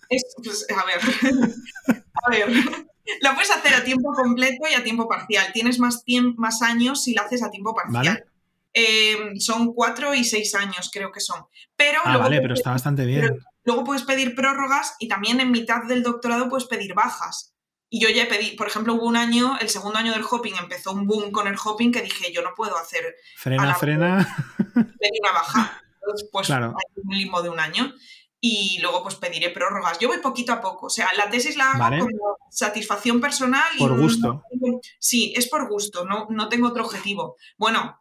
[0.09, 1.01] pues, a ver,
[2.15, 2.49] a ver,
[3.21, 5.53] lo puedes hacer a tiempo completo y a tiempo parcial.
[5.53, 6.05] Tienes más,
[6.37, 8.25] más años si lo haces a tiempo parcial.
[8.73, 11.45] Em, son cuatro y seis años, creo que son.
[11.77, 13.39] Pero ah, vale, pero está bastante bien.
[13.65, 17.55] Luego puedes pedir prórrogas y también en mitad del doctorado puedes pedir bajas.
[17.91, 20.93] Y yo ya pedí, por ejemplo, hubo un año, el segundo año del hopping, empezó
[20.93, 23.17] un boom con el hopping que dije, yo no puedo hacer.
[23.37, 24.37] Frena, frena.
[24.75, 25.83] Pedí una baja.
[26.03, 27.93] Entonces, pues hay un limbo de un año
[28.41, 29.99] y luego pues pediré prórrogas.
[29.99, 33.71] Yo voy poquito a poco, o sea, la tesis la hago como satisfacción personal.
[33.79, 34.43] Por gusto.
[34.99, 37.37] sí, es por gusto, no, no tengo otro objetivo.
[37.57, 38.01] Bueno,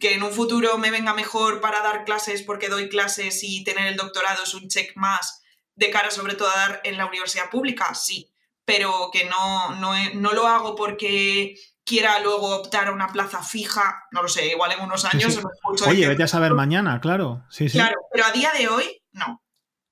[0.00, 3.86] que en un futuro me venga mejor para dar clases porque doy clases y tener
[3.86, 5.42] el doctorado es un check más
[5.74, 8.32] de cara sobre todo a dar en la universidad pública, sí,
[8.64, 11.54] pero que no, no, no lo hago porque
[11.84, 15.38] quiera luego optar a una plaza fija, no lo sé, igual en unos años.
[15.86, 17.44] Oye, vete a saber mañana, claro.
[17.48, 17.78] Sí, sí.
[17.78, 19.42] Claro, pero a día de hoy, no.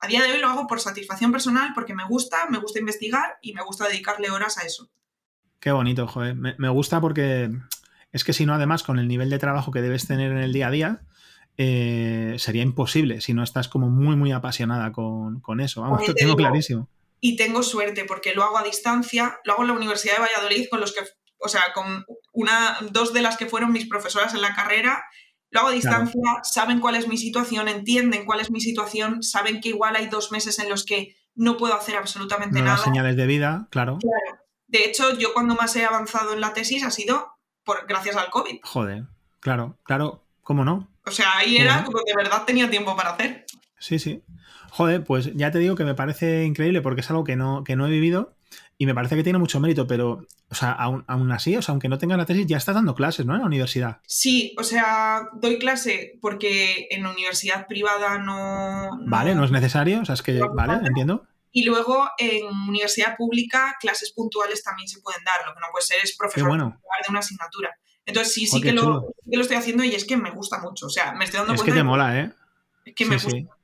[0.05, 3.39] A día de hoy lo hago por satisfacción personal, porque me gusta, me gusta investigar
[3.41, 4.91] y me gusta dedicarle horas a eso.
[5.61, 6.35] Qué bonito, joder.
[6.35, 7.51] Me, gusta porque
[8.13, 10.53] es que si no, además, con el nivel de trabajo que debes tener en el
[10.53, 11.01] día a día,
[11.57, 15.81] eh, sería imposible si no estás como muy, muy apasionada con, eso.
[15.81, 16.91] Vamos, lo tengo clarísimo.
[17.21, 20.67] Y tengo suerte porque lo hago a distancia, lo hago en la Universidad de Valladolid
[20.71, 21.01] con los que,
[21.39, 25.03] o sea, con una, dos de las que fueron mis profesoras en la carrera
[25.55, 29.61] lo hago a distancia, saben cuál es mi situación, entienden cuál es mi situación, saben
[29.61, 32.77] que igual hay dos meses en los que no puedo hacer absolutamente nada.
[32.77, 34.01] señales de vida, claro.
[34.67, 37.29] De hecho, yo cuando más he avanzado en la tesis ha sido
[37.63, 38.59] por, gracias al COVID.
[38.65, 39.05] Joder,
[39.39, 40.89] claro, claro, ¿cómo no?
[41.07, 43.47] O sea, ahí era como de verdad tenía tiempo para hacer.
[43.79, 44.25] Sí, sí.
[44.71, 47.77] Joder, pues ya te digo que me parece increíble porque es algo que no, que
[47.77, 48.35] no he vivido
[48.77, 51.89] y me parece que tiene mucho mérito, pero, o sea, aún, así, o sea, aunque
[51.89, 53.35] no tengas la tesis, ya estás dando clases, ¿no?
[53.35, 54.01] En la universidad.
[54.07, 58.91] Sí, o sea, doy clase porque en la universidad privada no.
[59.07, 61.27] Vale, no es necesario, o sea, es que, vale, entiendo.
[61.53, 65.47] Y luego en universidad pública, clases puntuales también se pueden dar.
[65.47, 67.71] Lo que no puede ser es profesor de una asignatura.
[68.07, 70.87] Entonces sí, sí que, lo, que, lo, estoy haciendo y es que me gusta mucho.
[70.87, 71.71] O sea, me estoy dando es cuenta.
[71.71, 72.33] Es que te mola, ¿eh?
[72.85, 73.57] Es que me gusta.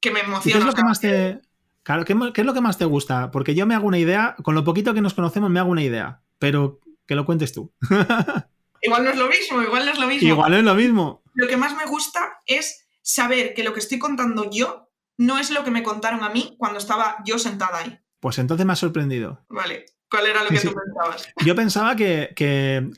[0.00, 0.58] Que me emociona.
[0.58, 1.40] ¿Qué es lo que más te.?
[1.82, 3.30] Claro, ¿qué, es lo que más te gusta?
[3.30, 5.82] Porque yo me hago una idea, con lo poquito que nos conocemos me hago una
[5.82, 7.72] idea, pero que lo cuentes tú.
[8.82, 10.28] igual no es lo mismo, igual no es lo mismo.
[10.28, 11.22] Igual no es lo mismo.
[11.34, 15.50] Lo que más me gusta es saber que lo que estoy contando yo no es
[15.50, 17.98] lo que me contaron a mí cuando estaba yo sentada ahí.
[18.20, 19.44] Pues entonces me ha sorprendido.
[19.48, 19.86] Vale.
[20.08, 21.26] ¿Cuál era lo que tú pensabas?
[21.46, 22.34] Yo pensaba que,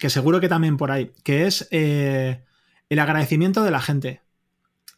[0.09, 2.45] seguro que también por ahí, que es eh,
[2.89, 4.23] el agradecimiento de la gente.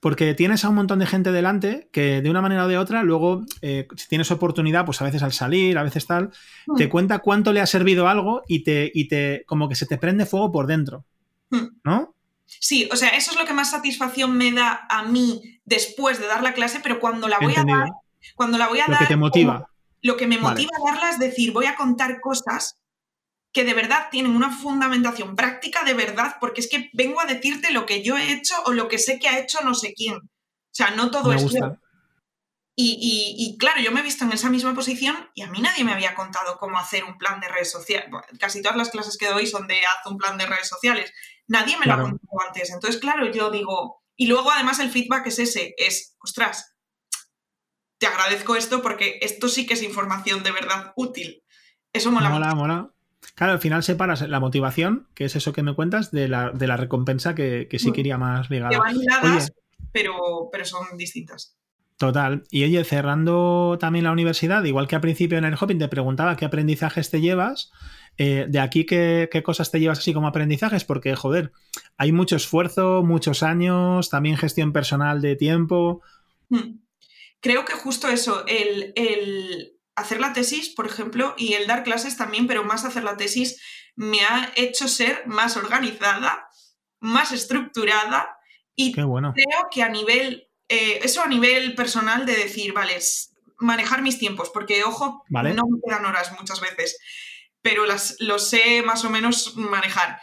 [0.06, 3.02] Porque tienes a un montón de gente delante que de una manera o de otra,
[3.02, 6.30] luego, eh, si tienes oportunidad, pues a veces al salir, a veces tal,
[6.76, 6.90] te hmm.
[6.90, 10.24] cuenta cuánto le ha servido algo y te, y te, como que se te prende
[10.24, 11.04] fuego por dentro.
[11.50, 11.70] Hmm.
[11.82, 12.14] ¿No?
[12.44, 16.28] Sí, o sea, eso es lo que más satisfacción me da a mí después de
[16.28, 17.88] dar la clase, pero cuando la voy a dar,
[18.36, 19.00] cuando la voy a lo dar.
[19.00, 19.68] que te motiva.
[20.02, 22.78] Lo que me motiva a darla es decir, voy a contar cosas
[23.56, 27.70] que de verdad tienen una fundamentación práctica de verdad, porque es que vengo a decirte
[27.70, 30.16] lo que yo he hecho o lo que sé que ha hecho no sé quién.
[30.16, 31.42] O sea, no todo es
[32.74, 35.84] Y, y, claro, yo me he visto en esa misma posición y a mí nadie
[35.84, 38.10] me había contado cómo hacer un plan de redes sociales.
[38.38, 41.10] Casi todas las clases que doy son de haz un plan de redes sociales.
[41.46, 42.68] Nadie me lo ha contado antes.
[42.68, 46.76] Entonces, claro, yo digo, y luego además el feedback es ese, es, ostras,
[47.96, 51.42] te agradezco esto porque esto sí que es información de verdad útil.
[51.94, 52.28] Eso mola.
[52.28, 52.90] Mola, mola.
[53.34, 57.34] Claro, al final separas la motivación, que es eso que me cuentas, de la, recompensa
[57.34, 58.70] que, sí quería más ligada.
[58.70, 59.52] Que van ligadas,
[59.92, 61.56] pero, pero son distintas.
[61.96, 62.44] Total.
[62.50, 66.36] Y oye, cerrando también la universidad, igual que al principio en el Hopping te preguntaba
[66.36, 67.72] qué aprendizajes te llevas,
[68.18, 71.52] eh, de aquí qué, cosas te llevas así como aprendizajes, porque, joder,
[71.96, 76.02] hay mucho esfuerzo, muchos años, también gestión personal de tiempo.
[76.50, 76.80] Hmm.
[77.40, 82.16] Creo que justo eso, el, el hacer la tesis, por ejemplo, y el dar clases
[82.16, 83.60] también, pero más hacer la tesis,
[83.96, 86.48] me ha hecho ser más organizada,
[87.00, 88.38] más estructurada
[88.74, 89.32] y bueno.
[89.34, 92.98] creo que a nivel, eh, eso a nivel personal de decir, vale,
[93.58, 96.98] manejar mis tiempos, porque ojo, no me quedan horas muchas veces,
[97.62, 100.20] pero las, lo sé más o menos manejar.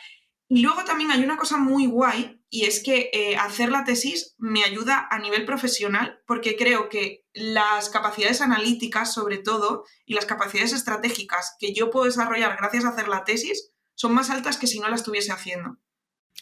[0.48, 4.36] Y luego también hay una cosa muy guay y es que eh, hacer la tesis
[4.38, 10.28] me ayuda a nivel profesional porque creo que las capacidades analíticas, sobre todo, y las
[10.28, 14.68] capacidades estratégicas que yo puedo desarrollar gracias a hacer la tesis son más altas que
[14.68, 15.78] si no la estuviese haciendo.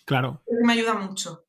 [0.04, 0.44] Claro.
[0.66, 1.46] Me ayuda mucho.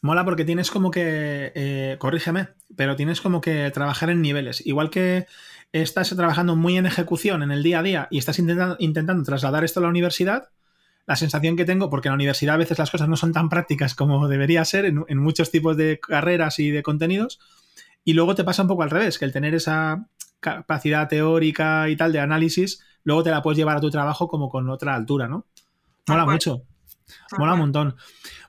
[0.00, 4.64] Mola porque tienes como que, eh, corrígeme, pero tienes como que trabajar en niveles.
[4.64, 5.26] Igual que
[5.72, 9.64] estás trabajando muy en ejecución en el día a día y estás intentando, intentando trasladar
[9.64, 10.50] esto a la universidad,
[11.06, 13.48] la sensación que tengo, porque en la universidad a veces las cosas no son tan
[13.48, 17.40] prácticas como debería ser en, muchos tipos de carreras y de contenidos,
[18.04, 20.06] y luego te pasa un poco al revés, que el tener esa
[20.40, 24.48] capacidad teórica y tal de análisis, luego te la puedes llevar a tu trabajo como
[24.48, 25.46] con otra altura, ¿no?
[26.08, 26.64] Mola mucho.
[27.38, 27.96] Mola un montón.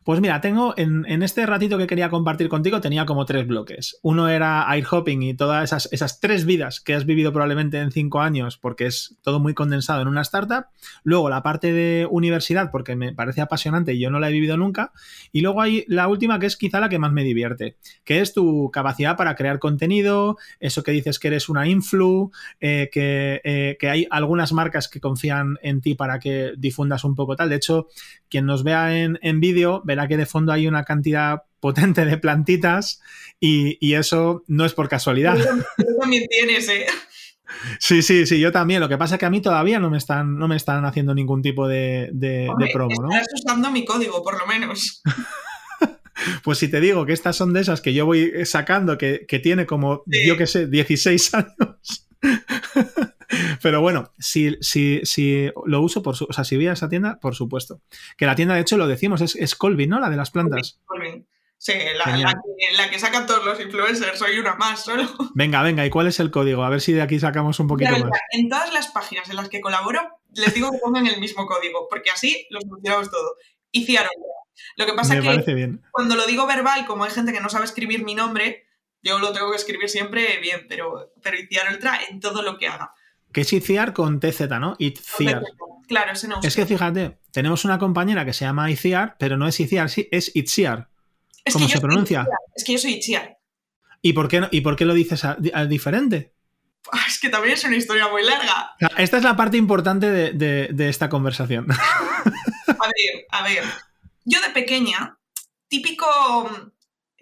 [0.04, 4.00] Pues mira, tengo en, este ratito que quería compartir contigo, tenía como tres bloques.
[4.02, 8.20] Uno era air hopping y todas esas, tres vidas que has vivido probablemente en cinco
[8.20, 10.66] años, porque es todo muy condensado en una startup.
[11.04, 14.58] Luego la parte de universidad, porque me parece apasionante y yo no la he vivido
[14.58, 14.92] nunca.
[15.32, 18.34] Y luego hay la última, que es quizá la que más me divierte, que es
[18.34, 23.78] tu capacidad para crear contenido, eso que dices que eres una influ, eh, que, eh,
[23.80, 27.48] que hay algunas marcas que confían en ti para que difundas un poco tal.
[27.48, 27.88] De hecho,
[28.30, 32.18] quien nos vea en, en vídeo verá que de fondo hay una cantidad potente de
[32.18, 33.02] plantitas
[33.40, 35.38] y, eso no es por casualidad.
[35.78, 36.86] Tú también tienes, ¿eh?
[37.80, 38.80] Sí, sí, sí, yo también.
[38.80, 41.14] Lo que pasa es que a mí todavía no me están, no me están haciendo
[41.14, 43.12] ningún tipo de, de, promo, ¿no?
[43.12, 45.04] Estás usando mi código, por lo menos.
[46.44, 49.66] pues si te digo que estas son de esas que yo voy sacando, que, tiene
[49.66, 52.10] como, yo qué sé, 16 años.
[53.62, 56.90] Pero bueno, si, si, si lo uso, por su, o sea, si voy a esa
[56.90, 57.82] tienda, por supuesto.
[58.18, 60.00] Que la tienda, de hecho, lo decimos, es, es Colvin, ¿no?
[60.00, 60.80] La de las plantas.
[60.86, 61.26] Colvin.
[61.64, 65.08] Sí, la, que, sacan todos los influencers, soy una más solo.
[65.34, 66.62] Venga, venga, ¿y cuál es el código?
[66.66, 68.20] A ver si de aquí sacamos un poquito más.
[68.32, 70.02] En todas las páginas en las que colaboro,
[70.34, 73.38] les digo que pongan el mismo código, porque así los funcionamos todo.
[73.72, 74.10] Hicieron.
[74.76, 77.64] Lo que pasa es que cuando lo digo verbal, como hay gente que no sabe
[77.64, 78.66] escribir mi nombre,
[79.02, 82.68] yo lo tengo que escribir siempre bien, pero, pero hicieron Ultra en todo lo que
[82.68, 82.94] haga
[83.34, 84.76] que es Iciar con TZ, ¿no?
[84.80, 85.44] Itziar.
[85.88, 86.40] Claro, ese no.
[86.42, 90.08] Es que fíjate, tenemos una compañera que se llama Iciar, pero no es Iciar, sí,
[90.12, 90.88] es Itziar.
[91.52, 92.26] ¿Cómo se pronuncia?
[92.56, 93.38] Es que yo soy Itziar.
[94.02, 95.24] ¿Y por qué, y por qué lo dices
[95.68, 96.34] diferente?
[96.92, 98.76] Ah, es que también es una historia muy larga.
[98.98, 101.68] Esta es la parte importante de, esta conversación.
[101.72, 103.64] A ver, a ver.
[104.26, 105.18] Yo de pequeña,
[105.68, 106.06] típico,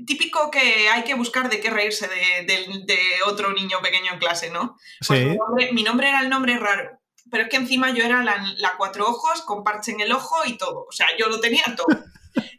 [0.05, 4.77] típico que hay que buscar de qué reírse de, otro niño pequeño en clase, ¿no?
[5.07, 5.73] Pues sí.
[5.73, 6.99] mi, nombre, era el nombre raro,
[7.29, 10.57] pero es que encima yo era la, cuatro ojos con parche en el ojo y
[10.57, 10.85] todo.
[10.87, 11.97] O sea, yo lo tenía todo.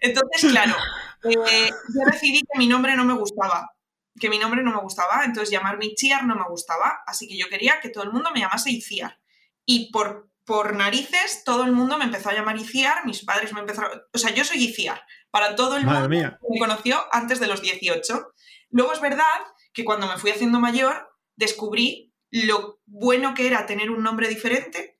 [0.00, 0.74] Entonces, claro,
[1.24, 3.72] eh, yo decidí que mi nombre no me gustaba
[4.20, 7.48] que mi nombre no me gustaba, entonces llamarme Itziar no me gustaba, así que yo
[7.48, 9.18] quería que todo el mundo me llamase Iciar.
[9.64, 13.60] Y por, por narices todo el mundo me empezó a llamar Iciar, mis padres me
[13.60, 17.62] empezaron, o sea, yo soy Iciar, para todo el mundo me conoció antes de los
[17.62, 18.34] 18.
[18.68, 19.24] Luego es verdad
[19.72, 24.98] que cuando me fui haciendo mayor descubrí lo bueno que era tener un nombre diferente,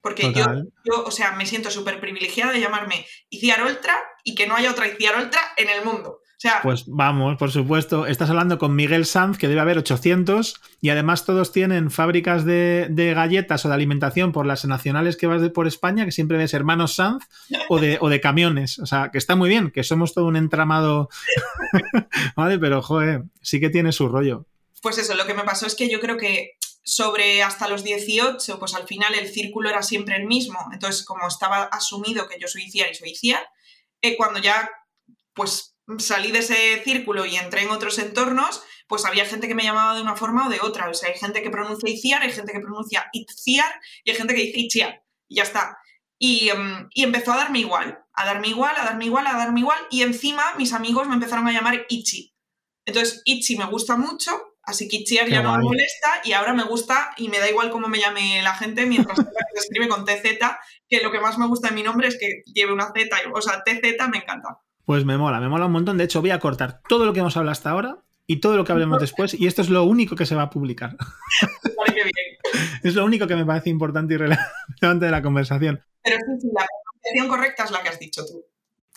[0.00, 0.46] porque yo,
[0.84, 4.70] yo, o sea, me siento súper privilegiada de llamarme Iciar Ultra y que no haya
[4.70, 6.20] otra Iciar Ultra en el mundo
[6.62, 8.06] pues vamos, por supuesto.
[8.06, 13.12] Estás hablando con Miguel Sanz, que debe haber 800, y además todos tienen fábricas de,
[13.14, 16.54] galletas o de alimentación por las nacionales que vas de, por España, que siempre ves
[16.54, 17.24] hermanos Sanz,
[17.68, 18.78] o de, o de camiones.
[18.78, 21.08] O sea, que está muy bien, que somos todo un entramado.
[22.36, 24.46] vale, pero joder, sí que tiene su rollo.
[24.82, 28.58] Pues eso, lo que me pasó es que yo creo que sobre hasta los 18,
[28.58, 30.58] pues al final el círculo era siempre el mismo.
[30.72, 33.42] Entonces, como estaba asumido que yo soy CIAR y soy CIAR,
[34.02, 34.70] eh, cuando ya
[35.32, 39.62] pues salí de ese círculo y entré en otros entornos, pues había gente que me
[39.62, 40.88] llamaba de una forma o de otra.
[40.88, 43.72] O sea, hay gente que pronuncia Iciar, hay gente que pronuncia Itziar
[44.04, 45.02] y hay gente que dice Itziar.
[45.28, 45.78] Y ya está.
[46.18, 49.60] Y, em, y, empezó a darme igual, a darme igual, a darme igual, a darme
[49.60, 49.78] igual.
[49.90, 52.34] Y encima mis amigos me empezaron a llamar Ichi.
[52.86, 54.30] Entonces, Ichi me gusta mucho,
[54.62, 57.70] así que Itziar ya no me molesta y ahora me gusta y me da igual
[57.70, 59.24] cómo me llame la gente mientras se
[59.54, 60.38] escribe con TZ,
[60.88, 63.40] que lo que más me gusta de mi nombre es que lleve una Z, o
[63.40, 64.60] sea, TZ me encanta.
[64.84, 65.98] Pues me mola, me mola un montón.
[65.98, 68.64] De hecho, voy a cortar todo lo que hemos hablado hasta ahora y todo lo
[68.64, 70.96] que hablemos después, y esto es lo único que se va a publicar.
[72.82, 75.82] es lo único que me parece importante y relevante de la conversación.
[76.02, 78.44] Pero sí, sí, la pronunciación correcta es la que has dicho tú.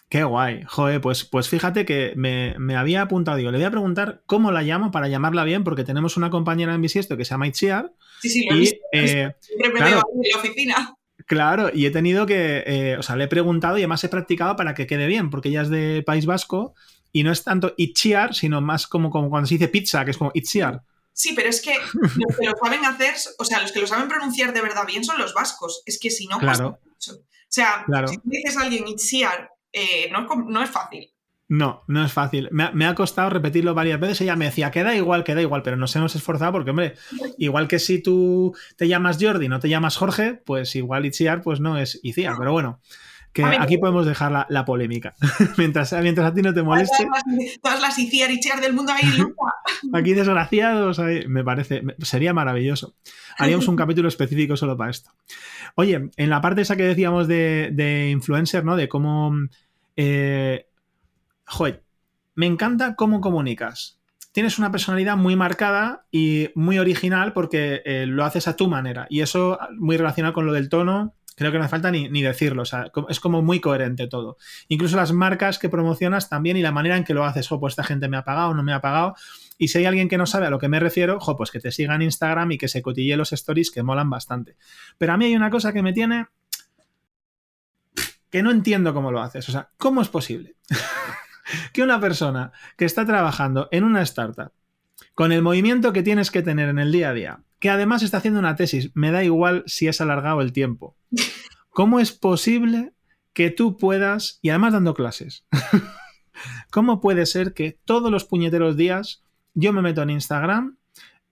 [0.09, 0.63] Qué guay.
[0.65, 4.61] Joder, pues, pues fíjate que me, había apuntado, digo, le voy a preguntar cómo la
[4.61, 7.91] llamo para llamarla bien, porque tenemos una compañera en Bisiesto que se llama Itziar.
[8.21, 8.79] Sí, sí, lo he visto.
[8.93, 10.96] Eh, Siempre me veo en la oficina.
[11.27, 14.55] Claro, y he tenido que, eh, o sea, le he preguntado y además he practicado
[14.55, 16.73] para que quede bien, porque ella es de País Vasco
[17.11, 20.17] y no es tanto itchiar, sino más como, como cuando se dice pizza, que es
[20.17, 20.83] como itziar.
[21.11, 24.07] Sí, pero es que los que lo saben hacer, o sea, los que lo saben
[24.07, 25.83] pronunciar de verdad bien son los vascos.
[25.85, 26.79] Es que si no, claro.
[26.79, 31.11] O sea, si dices a alguien itziar, eh, no, no es fácil.
[31.49, 32.49] No, no es fácil.
[32.51, 34.21] Me ha, costado repetirlo varias veces.
[34.21, 36.95] Ella me decía, queda igual, queda igual, pero nos hemos esforzado porque, hombre,
[37.37, 41.61] igual que si tú te llamas Jordi, no te llamas Jorge, pues igual Itziar, pues
[41.61, 42.35] no es Itziar.
[42.37, 42.81] Pero bueno,
[43.31, 45.15] que aquí podemos dejar la, polémica.
[45.57, 47.07] mientras, mientras a ti no te moleste.
[47.61, 49.03] Todas las Itziar, Itziar del mundo ahí,
[49.93, 52.95] Aquí desgraciados, me parece, sería maravilloso.
[53.37, 55.11] Haríamos un capítulo específico solo para esto.
[55.75, 58.75] Oye, en la parte esa que decíamos de, influencer, ¿no?
[58.75, 59.33] De cómo.
[59.95, 60.66] Eh,
[61.47, 61.83] joder,
[62.35, 63.99] me encanta cómo comunicas.
[64.31, 69.07] Tienes una personalidad muy marcada y muy original porque eh, lo haces a tu manera.
[69.09, 72.61] Y eso muy relacionado con lo del tono, creo que no hace falta ni, decirlo.
[72.61, 74.37] O sea, es como muy coherente todo.
[74.67, 77.51] Incluso las marcas que promocionas también y la manera en que lo haces.
[77.51, 79.15] O pues esta gente me ha pagado, no me ha pagado.
[79.57, 81.59] Y si hay alguien que no sabe a lo que me refiero, jo, pues que
[81.59, 84.57] te siga en Instagram y que se cotille los stories que molan bastante.
[84.99, 86.27] Pero a mí hay una cosa que me tiene
[88.29, 89.47] que no entiendo cómo lo haces.
[89.49, 90.55] O sea, ¿cómo es posible?
[91.73, 94.51] que una persona que está trabajando en una startup
[95.13, 98.17] con el movimiento que tienes que tener en el día a día, que además está
[98.17, 100.95] haciendo una tesis, me da igual si es alargado el tiempo.
[101.69, 102.93] ¿Cómo es posible
[103.33, 105.45] que tú puedas, y además dando clases,
[106.71, 109.23] ¿cómo puede ser que todos los puñeteros días
[109.53, 110.77] yo me meto en Instagram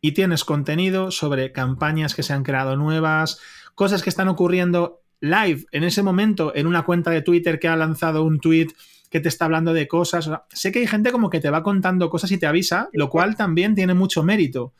[0.02, 3.40] y tienes contenido sobre campañas que se han creado nuevas,
[3.74, 7.76] cosas que están ocurriendo live en ese momento en una cuenta de Twitter que ha
[7.76, 8.68] lanzado un tweet
[9.16, 10.30] que te está hablando de cosas.
[10.52, 13.38] sé que hay gente como que te va contando cosas y te avisa, lo cual
[13.38, 14.74] también tiene mucho mérito.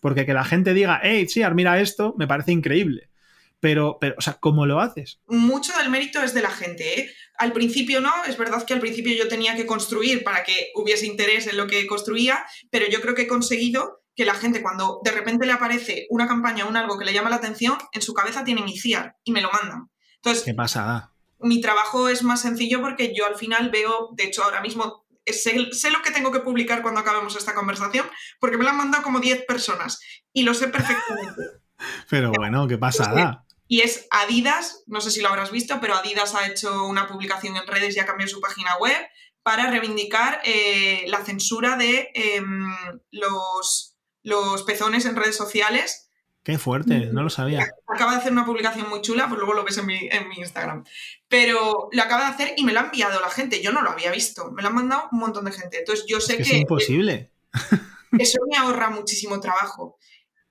[0.00, 3.10] Porque que la gente diga, hey, Chiar, mira esto, me parece increíble.
[3.58, 5.18] Pero, pero, o sea, ¿cómo lo haces?
[5.26, 7.10] Mucho del mérito es de la gente, ¿eh?
[7.36, 11.06] Al principio no, es verdad que al principio yo tenía que construir para que hubiese
[11.06, 15.00] interés en lo que construía, pero yo creo que he conseguido que la gente cuando
[15.02, 18.02] de repente le aparece una campaña o un algo que le llama la atención, en
[18.02, 19.90] su cabeza tiene iniciar y me lo mandan.
[20.14, 21.09] Entonces, ¿Qué pasada?
[21.40, 25.90] Mi trabajo es más sencillo porque yo al final veo, de hecho ahora mismo sé,
[25.90, 29.20] lo que tengo que publicar cuando acabemos esta conversación, porque me lo han mandado como
[29.20, 30.00] 10 personas
[30.32, 31.42] y lo sé perfectamente.
[32.08, 33.46] Pero bueno, qué pasada.
[33.66, 37.56] y es Adidas, no sé si lo habrás visto, pero Adidas ha hecho una publicación
[37.56, 38.98] en redes y ha cambiado su página web
[39.42, 42.70] para reivindicar eh, la censura de em,
[43.10, 46.09] los, los pezones en redes sociales.
[46.42, 47.66] Qué fuerte, no lo sabía.
[47.86, 50.36] Acaba de hacer una publicación muy chula, pues luego lo ves en mi, en mi
[50.36, 50.84] Instagram.
[51.28, 53.62] Pero lo acaba de hacer y me lo ha enviado la gente.
[53.62, 54.50] Yo no lo había visto.
[54.50, 55.78] Me lo han mandado un montón de gente.
[55.78, 56.54] Entonces yo sé es que.
[56.54, 57.30] Es imposible.
[58.18, 59.98] Eso me ahorra muchísimo trabajo.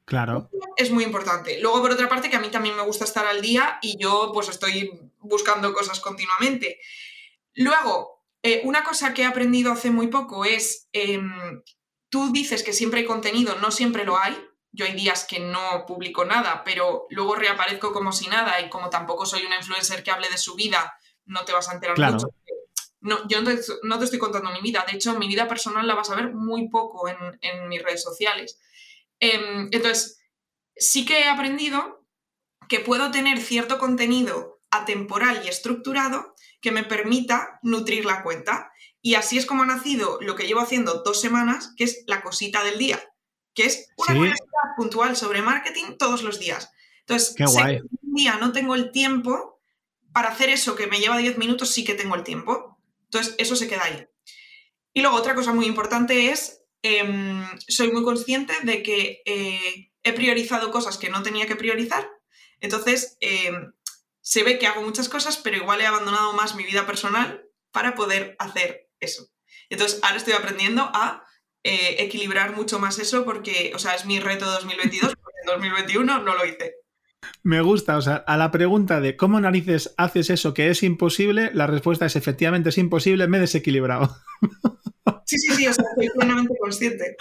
[0.06, 0.50] Claro.
[0.76, 1.60] Es muy importante.
[1.60, 4.32] Luego, por otra parte, que a mí también me gusta estar al día y yo
[4.34, 6.80] pues estoy buscando cosas continuamente.
[7.56, 11.62] Luego, eh, una cosa que he aprendido hace muy poco es, em,
[12.10, 14.36] tú dices que siempre hay contenido, no siempre lo hay.
[14.72, 18.90] Yo hay días que no publico nada, pero luego reaparezco como si nada y como
[18.90, 20.94] tampoco soy una influencer que hable de su vida,
[21.26, 22.30] no te vas a enterar mucho.
[23.02, 24.86] No, yo no te, estoy contando mi vida.
[24.90, 28.04] De hecho, mi vida personal la vas a ver muy poco en, en mis redes
[28.04, 28.60] sociales.
[29.20, 30.20] Em, entonces,
[30.76, 32.06] sí que he aprendido
[32.68, 38.72] que puedo tener cierto contenido atemporal y estructurado que me permita nutrir la cuenta.
[39.02, 42.22] Y así es como ha nacido lo que llevo haciendo dos semanas, que es la
[42.22, 43.02] cosita del día,
[43.60, 46.72] que es una curiosidad puntual sobre marketing todos los días.
[47.02, 47.80] Entonces, Qué guay.
[48.02, 49.60] un día no tengo el tiempo
[50.14, 52.80] para hacer eso que me lleva 10 minutos, sí que tengo el tiempo.
[53.06, 54.08] Entonces, eso se queda ahí.
[54.94, 60.14] Y luego otra cosa muy importante es Em, soy muy consciente de que eh, he
[60.14, 62.10] priorizado cosas que no tenía que priorizar.
[62.62, 63.74] Entonces, em,
[64.22, 67.96] se ve que hago muchas cosas, pero igual he abandonado más mi vida personal para
[67.96, 69.30] poder hacer eso.
[69.70, 71.26] Entonces, ahora estoy aprendiendo a
[71.64, 76.24] eh, equilibrar mucho más eso porque, o sea, es mi reto 2022, porque en 2021
[76.24, 76.76] no lo hice.
[77.44, 81.52] Me gusta, o sea, a la pregunta de cómo narices haces eso que es imposible,
[81.54, 84.16] la respuesta es efectivamente es imposible, me he desequilibrado.
[85.26, 87.16] Sí, sí, sí, o sea, estoy plenamente consciente.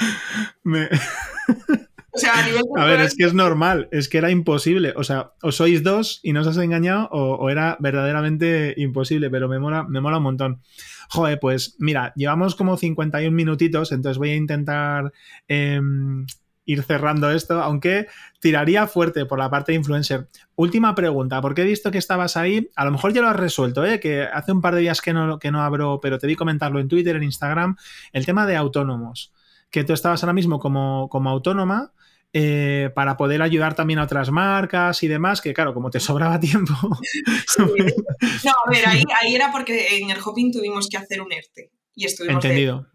[2.10, 4.94] O sea, a nivel A ver, es que es normal, es que era imposible.
[4.96, 9.58] O sea, o sois dos y nos has engañado, o, era verdaderamente imposible, pero me
[9.58, 10.62] mola, me mola un montón.
[11.08, 15.12] Joder, pues mira, llevamos como 51 minutitos, entonces voy a intentar
[15.48, 16.26] em,
[16.68, 18.08] ir cerrando esto, aunque
[18.40, 20.28] tiraría fuerte por la parte de influencer.
[20.54, 23.86] Última pregunta, porque he visto que estabas ahí, a lo mejor ya lo has resuelto,
[23.86, 23.98] ¿eh?
[24.00, 26.78] que hace un par de días que no, que no abro, pero te vi comentarlo
[26.78, 27.76] en Twitter, en Instagram,
[28.12, 29.32] el tema de autónomos,
[29.70, 31.92] que tú estabas ahora mismo como, como autónoma.
[32.34, 36.38] Eh, para poder ayudar también a otras marcas y demás, que claro, como te sobraba
[36.40, 36.74] tiempo.
[36.82, 41.70] No, a ver, ahí, ahí, era porque en el Hopping tuvimos que hacer un ERTE
[41.94, 42.44] y estuvimos.
[42.44, 42.86] Entendido.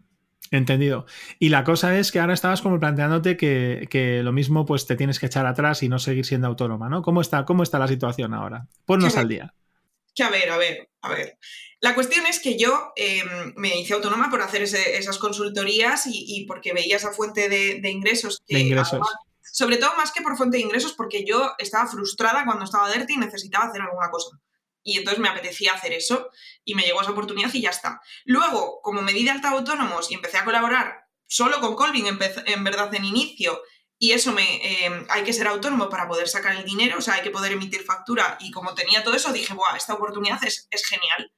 [0.50, 1.06] Entendido.
[1.40, 5.18] Y la cosa es que ahora estabas como planteándote que, lo mismo pues te tienes
[5.18, 7.02] que echar atrás y no seguir siendo autónoma, ¿no?
[7.02, 8.68] ¿Cómo está, cómo está la situación ahora?
[8.84, 9.54] Ponnos al día.
[10.14, 11.38] Que a ver, a ver, a ver.
[11.80, 16.72] La cuestión es que yo em, me hice autónoma por hacer esas consultorías y, porque
[16.72, 18.42] veía esa fuente de, ingresos.
[18.48, 19.00] de ingresos.
[19.42, 23.14] sobre todo más que por fuente de ingresos, porque yo estaba frustrada cuando estaba DERTI
[23.14, 24.38] y necesitaba hacer alguna cosa
[24.84, 26.30] y entonces me apetecía hacer eso
[26.64, 28.00] y me llegó esa oportunidad y ya está.
[28.26, 32.64] Luego, como me di de alta autónomos y empecé a colaborar solo con Colvin, en,
[32.64, 33.62] verdad en inicio,
[33.98, 37.14] y eso me eh, hay que ser autónomo para poder sacar el dinero, o sea,
[37.14, 40.68] hay que poder emitir factura y como tenía todo eso dije, Buah, esta oportunidad es,
[40.88, 41.32] genial.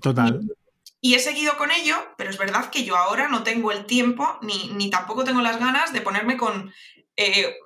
[0.00, 0.40] Total.
[1.00, 4.38] Y, he seguido con ello, pero es verdad que yo ahora no tengo el tiempo
[4.42, 6.72] ni, ni tampoco tengo las ganas de ponerme con
[7.16, 7.56] 10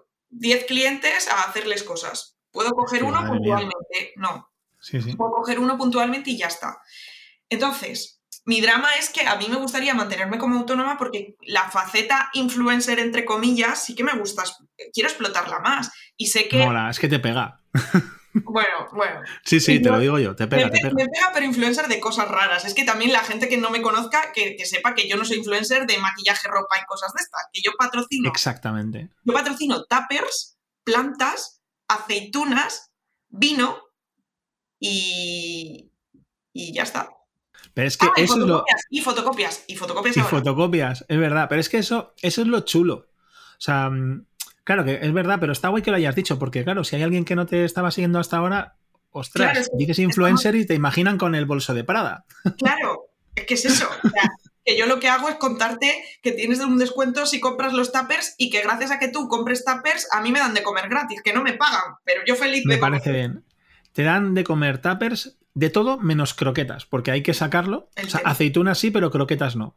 [0.62, 2.36] eh, clientes a hacerles cosas.
[2.50, 4.50] Puedo coger uno puntualmente, no.
[5.16, 6.80] Puedo coger uno puntualmente y ya está.
[7.48, 8.15] Entonces,
[8.46, 13.00] mi drama es que a mí me gustaría mantenerme como autónoma porque la faceta influencer,
[13.00, 14.44] entre comillas, sí que me gusta,
[14.94, 15.90] quiero explotarla más.
[16.16, 16.64] Y sé que...
[16.64, 17.60] Mola, es que te pega.
[18.44, 19.22] Bueno, bueno.
[19.46, 20.94] Sí, sí, te lo digo yo, te pega, me, te pega.
[20.94, 22.66] Me pega, pero influencer de cosas raras.
[22.66, 25.24] Es que también la gente que no me conozca, que, que, sepa que yo no
[25.24, 28.28] soy influencer de maquillaje, ropa y cosas de estas, que yo patrocino.
[28.28, 29.08] Exactamente.
[29.24, 32.90] Yo patrocino tuppers, plantas, aceitunas,
[33.30, 33.80] vino
[34.78, 35.90] y,
[36.52, 37.15] y ya está.
[37.76, 38.64] Pero es que ah, eso es lo.
[38.88, 40.16] Y fotocopias, y fotocopias.
[40.16, 41.44] Y fotocopias, es verdad.
[41.46, 42.94] Pero es que eso, eso es lo chulo.
[42.94, 44.24] O sea, mm,
[44.64, 47.02] claro que es verdad, pero está guay que lo hayas dicho, porque claro, si hay
[47.02, 48.76] alguien que no te estaba siguiendo hasta ahora,
[49.10, 52.24] ostras, dices influencer y te imaginan con el bolso de Prada.
[52.56, 53.86] Claro, es que es eso.
[54.64, 58.36] que yo lo que hago es contarte que tienes un descuento si compras los tuppers
[58.38, 61.20] y que gracias a que tú compres tuppers, a mí me dan de comer gratis,
[61.22, 63.44] que no me pagan, pero yo feliz Me parece bien
[63.96, 67.88] te dan de comer tuppers de todo menos croquetas, porque hay que sacarlo.
[68.04, 69.74] o sea, aceitunas sí, pero croquetas no.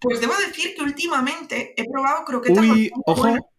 [0.00, 2.64] Pues debo decir que últimamente he probado croquetas.
[2.64, 3.50] Uy, ojo,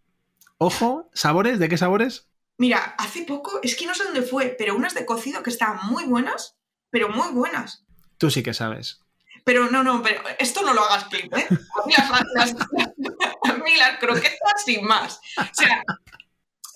[0.58, 1.60] ojo, ¿sabores?
[1.60, 2.30] ¿De qué sabores?
[2.58, 5.86] Mira, hace poco, es que no sé dónde fue, pero unas de cocido que estaban
[5.88, 6.56] muy buenas,
[6.90, 7.84] pero muy buenas.
[8.18, 9.02] Tú sí que sabes.
[9.44, 11.48] Pero no, no, pero esto no lo hagas clip, ¿eh?
[11.50, 11.94] A mí
[12.34, 12.56] las,
[13.44, 15.20] a mí las croquetas sin más.
[15.38, 15.84] O sea,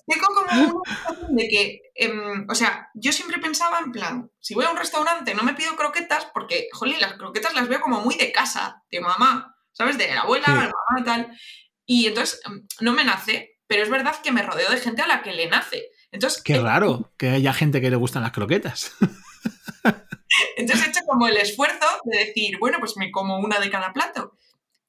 [0.08, 4.66] tengo como una de que, em, o sea, yo siempre pensaba en plan, si voy
[4.66, 8.16] a un restaurante no me pido croquetas porque, jolín, las croquetas las veo como muy
[8.16, 9.98] de casa, de mamá, ¿sabes?
[9.98, 10.52] De la abuela, Sí.
[10.52, 11.38] la mamá y tal.
[11.86, 15.08] Y entonces em, no me nace, pero es verdad que me rodeo de gente a
[15.08, 15.88] la que le nace.
[16.12, 18.92] Entonces, Qué eh, raro que haya gente que le gustan las croquetas.
[20.58, 23.94] entonces he hecho como el esfuerzo de decir, bueno, pues me como una de cada
[23.94, 24.38] plato.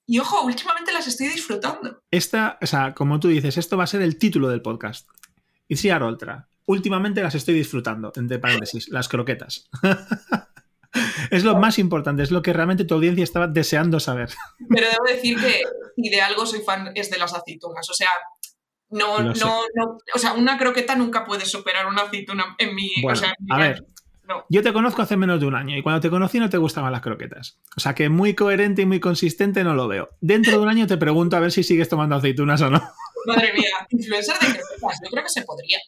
[0.07, 2.03] Y ojo, últimamente las estoy disfrutando.
[2.11, 5.09] Esta, o sea, como tú dices, esto va a ser el título del podcast.
[5.69, 6.49] Y si Ultra.
[6.67, 9.69] Últimamente las estoy disfrutando, entre paréntesis, las croquetas.
[11.31, 14.31] es lo más importante, es lo que realmente tu audiencia estaba deseando saber.
[14.69, 15.63] Pero debo decir que
[15.97, 17.89] si de algo soy fan es de las aceitunas.
[17.91, 18.11] O sea,
[18.91, 19.33] no, no,
[19.75, 19.99] no.
[20.15, 22.91] O sea, una croqueta nunca puede superar una aceituna en mi.
[23.03, 23.87] Bueno, o sea, en mi a ver,
[24.33, 24.47] No.
[24.49, 26.93] yo te conozco hace menos de un año y cuando te conocí no te gustaban
[26.93, 27.59] las croquetas.
[27.77, 30.11] O sea que muy coherente y muy consistente no lo veo.
[30.21, 32.83] Dentro de un año te pregunto a ver si sigues tomando aceitunas o no.
[33.27, 35.01] Madre mía, influencer de croquetas.
[35.05, 35.79] Yo creo que se podría.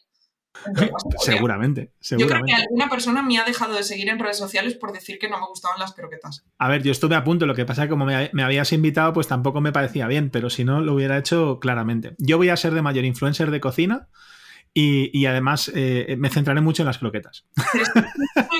[0.63, 0.91] Podría.
[1.19, 4.93] Seguramente, Yo creo que alguna persona me ha dejado de seguir en redes sociales por
[4.93, 6.45] decir que no me gustaban las croquetas.
[6.57, 8.71] A ver, yo estuve a punto, lo que pasa es que como me, me habías
[8.71, 12.15] invitado, pues tampoco me parecía bien, pero si no, lo hubiera hecho claramente.
[12.17, 14.07] Yo voy a ser de mayor influencer de cocina
[14.77, 17.45] y, y además eh, me centraré mucho en las croquetas.
[17.73, 17.85] Pero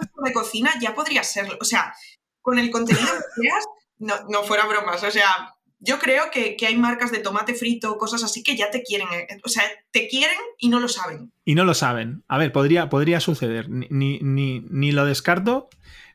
[0.02, 1.58] esto de cocina ya podría serlo.
[1.62, 1.94] O sea,
[2.42, 3.66] con el contenido que creas,
[4.00, 5.04] no, no fuera bromas.
[5.04, 8.72] O sea, yo creo que, que hay marcas de tomate frito, cosas así que ya
[8.72, 9.08] te quieren.
[9.12, 11.34] eh, O sea, te quieren y no lo saben.
[11.44, 12.24] Y no lo saben.
[12.30, 13.70] A ver, podría, podría suceder.
[13.70, 15.70] Ni, ni, ni, ni lo descarto,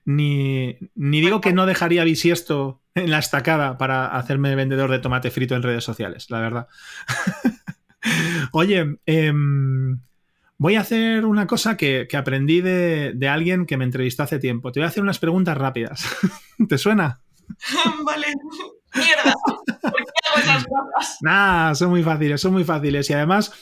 [0.07, 5.31] ni, ni digo que no dejaría bisiesto en la estacada para hacerme vendedor de tomate
[5.31, 6.69] frito en redes sociales, la verdad.
[8.53, 10.01] Oye, em,
[10.59, 14.39] voy a hacer una cosa que, que aprendí de, de alguien que me entrevistó hace
[14.39, 14.73] tiempo.
[14.73, 16.05] Te voy a hacer unas preguntas rápidas.
[16.69, 17.21] ¿Te suena?
[18.05, 18.27] vale.
[18.95, 19.35] Mierda.
[19.83, 21.19] ¿Por qué hago esas cosas?
[21.21, 23.09] Nah, son muy fáciles, son muy fáciles.
[23.11, 23.53] Y además,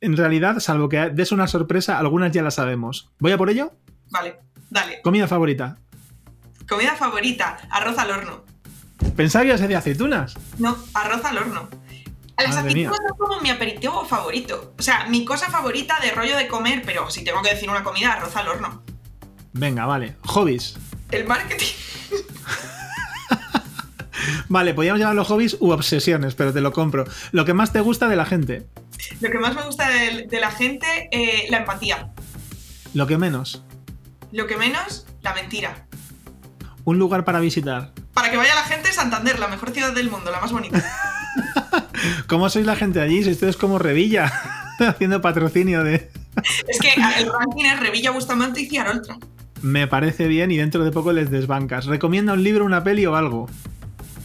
[0.00, 3.10] en realidad, salvo que des una sorpresa, algunas ya las sabemos.
[3.18, 3.72] ¿Voy a por ello?
[4.10, 4.40] Vale,
[4.70, 5.00] dale.
[5.02, 5.78] Comida favorita.
[6.68, 8.44] Comida favorita, arroz al horno.
[9.16, 10.34] Pensaba que ibas a decir aceitunas.
[10.58, 11.68] No, arroz al horno.
[12.42, 14.74] Las aceitunas son como mi aperitivo favorito.
[14.78, 17.82] O sea, mi cosa favorita de rollo de comer, pero si tengo que decir una
[17.84, 18.82] comida, arroz al horno.
[19.52, 20.16] Venga, vale.
[20.26, 20.76] Hobbies.
[21.10, 21.66] El marketing.
[24.48, 27.04] Vale, podríamos llamarlo hobbies u obsesiones, pero te lo compro.
[27.32, 28.66] Lo que más te gusta de la gente.
[29.20, 32.10] Lo que más me gusta de, de la gente, eh, la empatía.
[32.92, 33.62] Lo que menos.
[34.32, 35.86] Lo que menos, la mentira.
[36.84, 37.92] Un lugar para visitar.
[38.12, 40.82] Para que vaya la gente, Santander, la mejor ciudad del mundo, la más bonita.
[42.26, 43.22] ¿Cómo sois la gente allí?
[43.24, 44.32] Si ustedes como Revilla,
[44.78, 46.10] haciendo patrocinio de...
[46.68, 46.88] es que
[47.18, 49.18] el ranking es Revilla, Bustamante y Ciaroltra.
[49.62, 51.86] Me parece bien y dentro de poco les desbancas.
[51.86, 53.48] ¿Recomienda un libro, una peli o algo?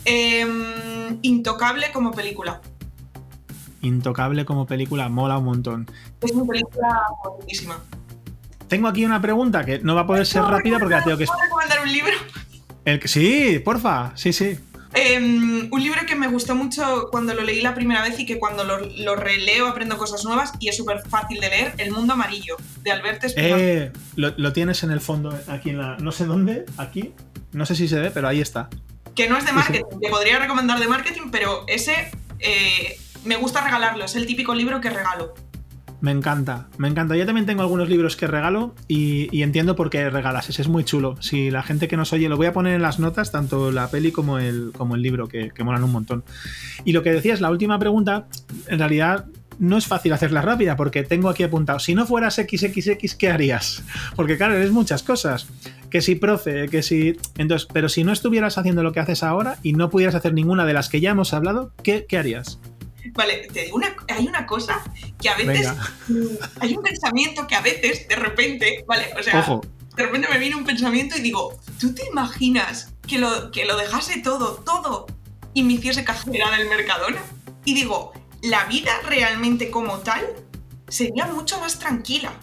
[0.06, 2.62] Em, intocable como película.
[3.82, 5.90] Intocable como película, mola un montón.
[6.22, 7.78] Es mi película favoritísima.
[8.68, 11.26] Tengo aquí una pregunta que no va a poder ser rápida porque la tengo que...
[11.26, 12.14] ¿Puedo recomendar un libro?
[12.86, 14.58] El que- Sí, porfa, sí, sí.
[14.96, 18.40] Em, un libro que me gustó mucho cuando lo leí la primera vez y que
[18.40, 22.14] cuando lo, lo releo aprendo cosas nuevas y es súper fácil de leer, El Mundo
[22.14, 23.60] Amarillo, de Alberto Espinosa.
[23.60, 25.98] Eh, lo, lo tienes en el fondo, aquí en la...
[25.98, 27.14] No sé dónde, aquí.
[27.52, 28.70] No sé si se ve, pero ahí está.
[29.16, 29.56] que no es de sí.
[29.56, 34.54] marketing, que podría recomendar de marketing, pero ese eh, me gusta regalarlo, es el típico
[34.54, 35.34] libro que regalo.
[36.06, 37.18] Me encanta, me encanta.
[37.18, 40.48] Yo también tengo algunos libros que regalo y, entiendo por qué regalas.
[40.48, 41.20] Ese es muy chulo.
[41.20, 43.90] Si la gente que nos oye, lo voy a poner en las notas, tanto la
[43.90, 46.24] peli como el, como el libro, que, que molan un montón.
[46.84, 48.28] Y lo que decías, la última pregunta,
[48.68, 49.26] en realidad
[49.58, 53.84] no es fácil hacerla rápida porque tengo aquí apuntado, si no fueras XXX, ¿qué harías?
[54.16, 55.48] Porque claro, eres muchas cosas.
[55.90, 57.18] Que si profe, que si...
[57.40, 60.66] Entonces, pero si no estuvieras haciendo lo que haces ahora y no pudieras hacer ninguna
[60.66, 62.60] de las que ya hemos hablado, ¿qué, qué harías?
[63.16, 64.84] Vale, te digo una, hay una cosa
[65.22, 65.72] que a veces,
[66.08, 69.08] Venga, hay un pensamiento que a veces, de repente, ¿vale?
[69.18, 69.62] O sea, ojo.
[69.96, 73.78] de repente me viene un pensamiento y digo, ¿tú te imaginas que lo, que lo
[73.78, 75.08] dejase todo, todo,
[75.54, 77.22] y me hiciese cajera del Mercadona?
[77.64, 78.12] Y digo,
[78.42, 80.26] la vida realmente como tal
[80.90, 82.34] sería mucho más tranquila.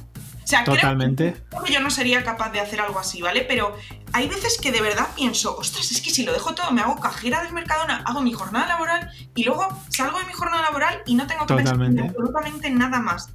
[0.42, 1.36] O sea, Totalmente.
[1.50, 3.44] Creo que yo no sería capaz de hacer algo así, ¿vale?
[3.46, 3.76] Pero
[4.12, 6.96] hay veces que de verdad pienso, ostras, es que si lo dejo todo, me hago
[7.00, 11.14] cajera del Mercadona, hago mi jornada laboral y luego salgo de mi jornada laboral y
[11.14, 12.02] no tengo que pensar Totalmente.
[12.02, 13.30] en absolutamente nada más.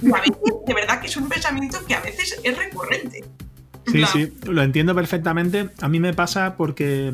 [0.00, 0.34] Y a veces,
[0.66, 3.24] de verdad que es un pensamiento que a veces es recurrente.
[3.86, 5.70] En Sí, sí, lo entiendo perfectamente.
[5.80, 7.12] A mí me pasa porque,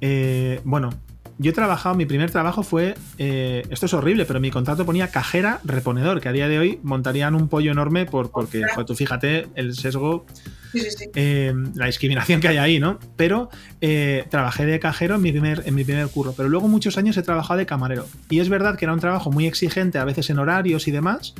[0.00, 0.90] eh, bueno,
[1.38, 5.08] yo he trabajado, mi primer trabajo fue, eh, esto es horrible, pero mi contrato ponía
[5.10, 8.94] cajera reponedor, que a día de hoy montarían un pollo enorme por, porque, joder, tú
[8.94, 10.26] fíjate, el sesgo,
[10.72, 11.04] Sí, sí, sí.
[11.14, 12.98] eh, la discriminación que hay ahí, ¿no?
[13.16, 13.48] Pero
[13.80, 17.16] eh, trabajé de cajero en mi, primer, en mi primer curro, pero luego muchos años
[17.16, 18.06] he trabajado de camarero.
[18.28, 21.34] Y es verdad que era un trabajo muy exigente, a veces en horarios y demás,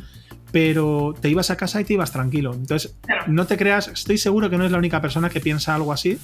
[0.51, 2.55] pero te ibas a casa y te ibas tranquilo.
[2.55, 2.97] Entonces,
[3.27, 6.19] no te creas, estoy seguro que no es la única persona que piensa algo así,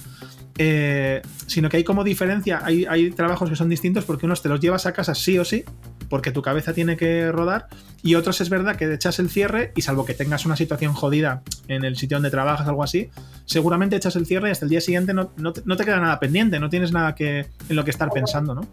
[0.57, 4.49] eh, sino que hay como diferencia, hay, hay, trabajos que son distintos porque unos te
[4.49, 5.63] los llevas a casa sí o sí,
[6.09, 7.67] porque tu cabeza tiene que rodar,
[8.01, 11.41] y otros es verdad que echas el cierre y salvo que tengas una situación jodida
[11.67, 13.09] en el sitio donde trabajas, algo así,
[13.45, 15.99] seguramente echas el cierre y hasta el día siguiente no, no, te, no te queda
[15.99, 18.67] nada pendiente, no tienes nada que, en lo que estar pensando, ¿no?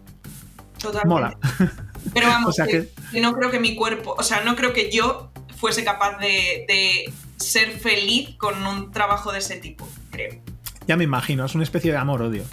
[0.83, 1.07] Totalmente.
[1.07, 1.37] Mola.
[2.13, 2.89] Pero vamos, que,
[3.21, 7.71] no creo que mi cuerpo, o sea, no creo que yo fuese capaz de, ser
[7.71, 10.41] feliz con un trabajo de ese tipo, creo.
[10.87, 12.43] Ya me imagino, es una especie de amor-odio.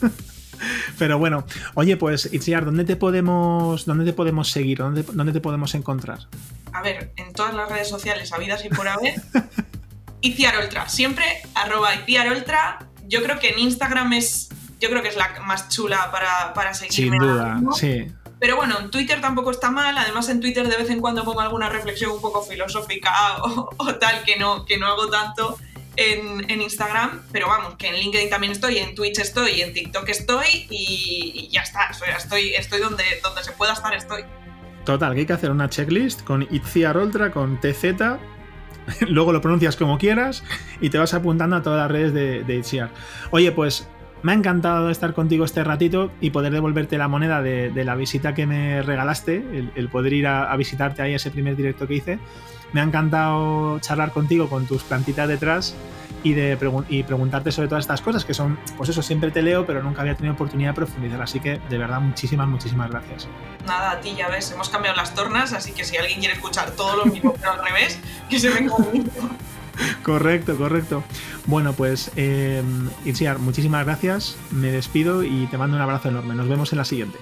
[0.98, 4.78] Pero bueno, oye, pues Itziar, ¿dónde te podemos, dónde te podemos seguir?
[4.78, 6.28] ¿Dónde, ¿Dónde te podemos encontrar?
[6.72, 9.20] A ver, en todas las redes sociales habidas y por haber.
[10.20, 11.24] Itziar Ultra, siempre
[11.54, 12.86] arroba Itziar Ultra.
[13.08, 16.74] Yo creo que en Instagram es, yo creo que es la más chula para, para
[16.74, 17.18] seguirme.
[17.18, 18.06] Sin duda, sí.
[18.38, 19.96] Pero bueno, en Twitter tampoco está mal.
[19.96, 23.12] Además, en Twitter de vez en cuando pongo alguna reflexión un poco filosófica
[23.42, 25.58] o, tal que no, que no hago tanto
[25.96, 27.22] en, Instagram.
[27.32, 31.62] Pero vamos, que en LinkedIn también estoy, en Twitch estoy, en TikTok estoy y, ya
[31.62, 31.90] está.
[32.16, 34.22] estoy, estoy donde, donde se pueda estar, estoy.
[34.84, 37.84] Total, que hay que hacer una checklist con Itziar Ultra, con TZ.
[39.08, 40.42] Luego lo pronuncias como quieras
[40.80, 42.90] y te vas apuntando a todas las redes de, de Itziar.
[43.30, 43.86] Oye, pues
[44.22, 48.34] me ha encantado estar contigo este ratito y poder devolverte la moneda de, la visita
[48.34, 52.18] que me regalaste, el, poder ir a, visitarte ahí ese primer directo que hice.
[52.72, 55.74] Me ha encantado charlar contigo con tus plantitas detrás
[56.22, 56.58] y, de
[56.88, 60.02] y preguntarte sobre todas estas cosas que son, pues eso, siempre te leo, pero nunca
[60.02, 61.20] había tenido oportunidad de profundizar.
[61.20, 63.28] Así que, de verdad, muchísimas, muchísimas gracias.
[63.66, 66.70] Nada, a ti ya ves, hemos cambiado las tornas, así que si alguien quiere escuchar
[66.72, 67.98] todo lo mismo, pero al revés,
[68.28, 69.10] que se venga conmigo.
[70.02, 71.02] correcto, correcto.
[71.46, 72.62] Bueno, pues eh,
[73.38, 74.36] muchísimas gracias.
[74.50, 76.34] Me despido y te mando un abrazo enorme.
[76.34, 77.18] Nos vemos en la siguiente.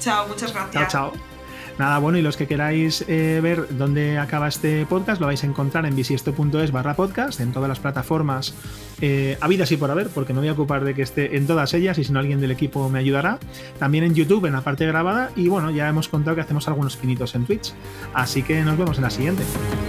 [0.00, 0.88] Chao, muchas gracias.
[0.88, 1.37] Chao, chao.
[1.78, 5.46] Nada, bueno, y los que queráis eh, ver dónde acaba este podcast, lo vais a
[5.46, 8.54] encontrar en bisiesto.es barra podcast, en todas las plataformas
[9.00, 11.74] eh, habidas y por haber, porque me voy a ocupar de que esté en todas
[11.74, 13.38] ellas y si no alguien del equipo me ayudará.
[13.78, 16.96] También en YouTube, en la parte grabada, y bueno, ya hemos contado que hacemos algunos
[16.96, 17.72] pinitos en Twitch.
[18.12, 19.44] Así que nos vemos en la siguiente.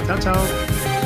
[0.06, 0.99] Chao, chao.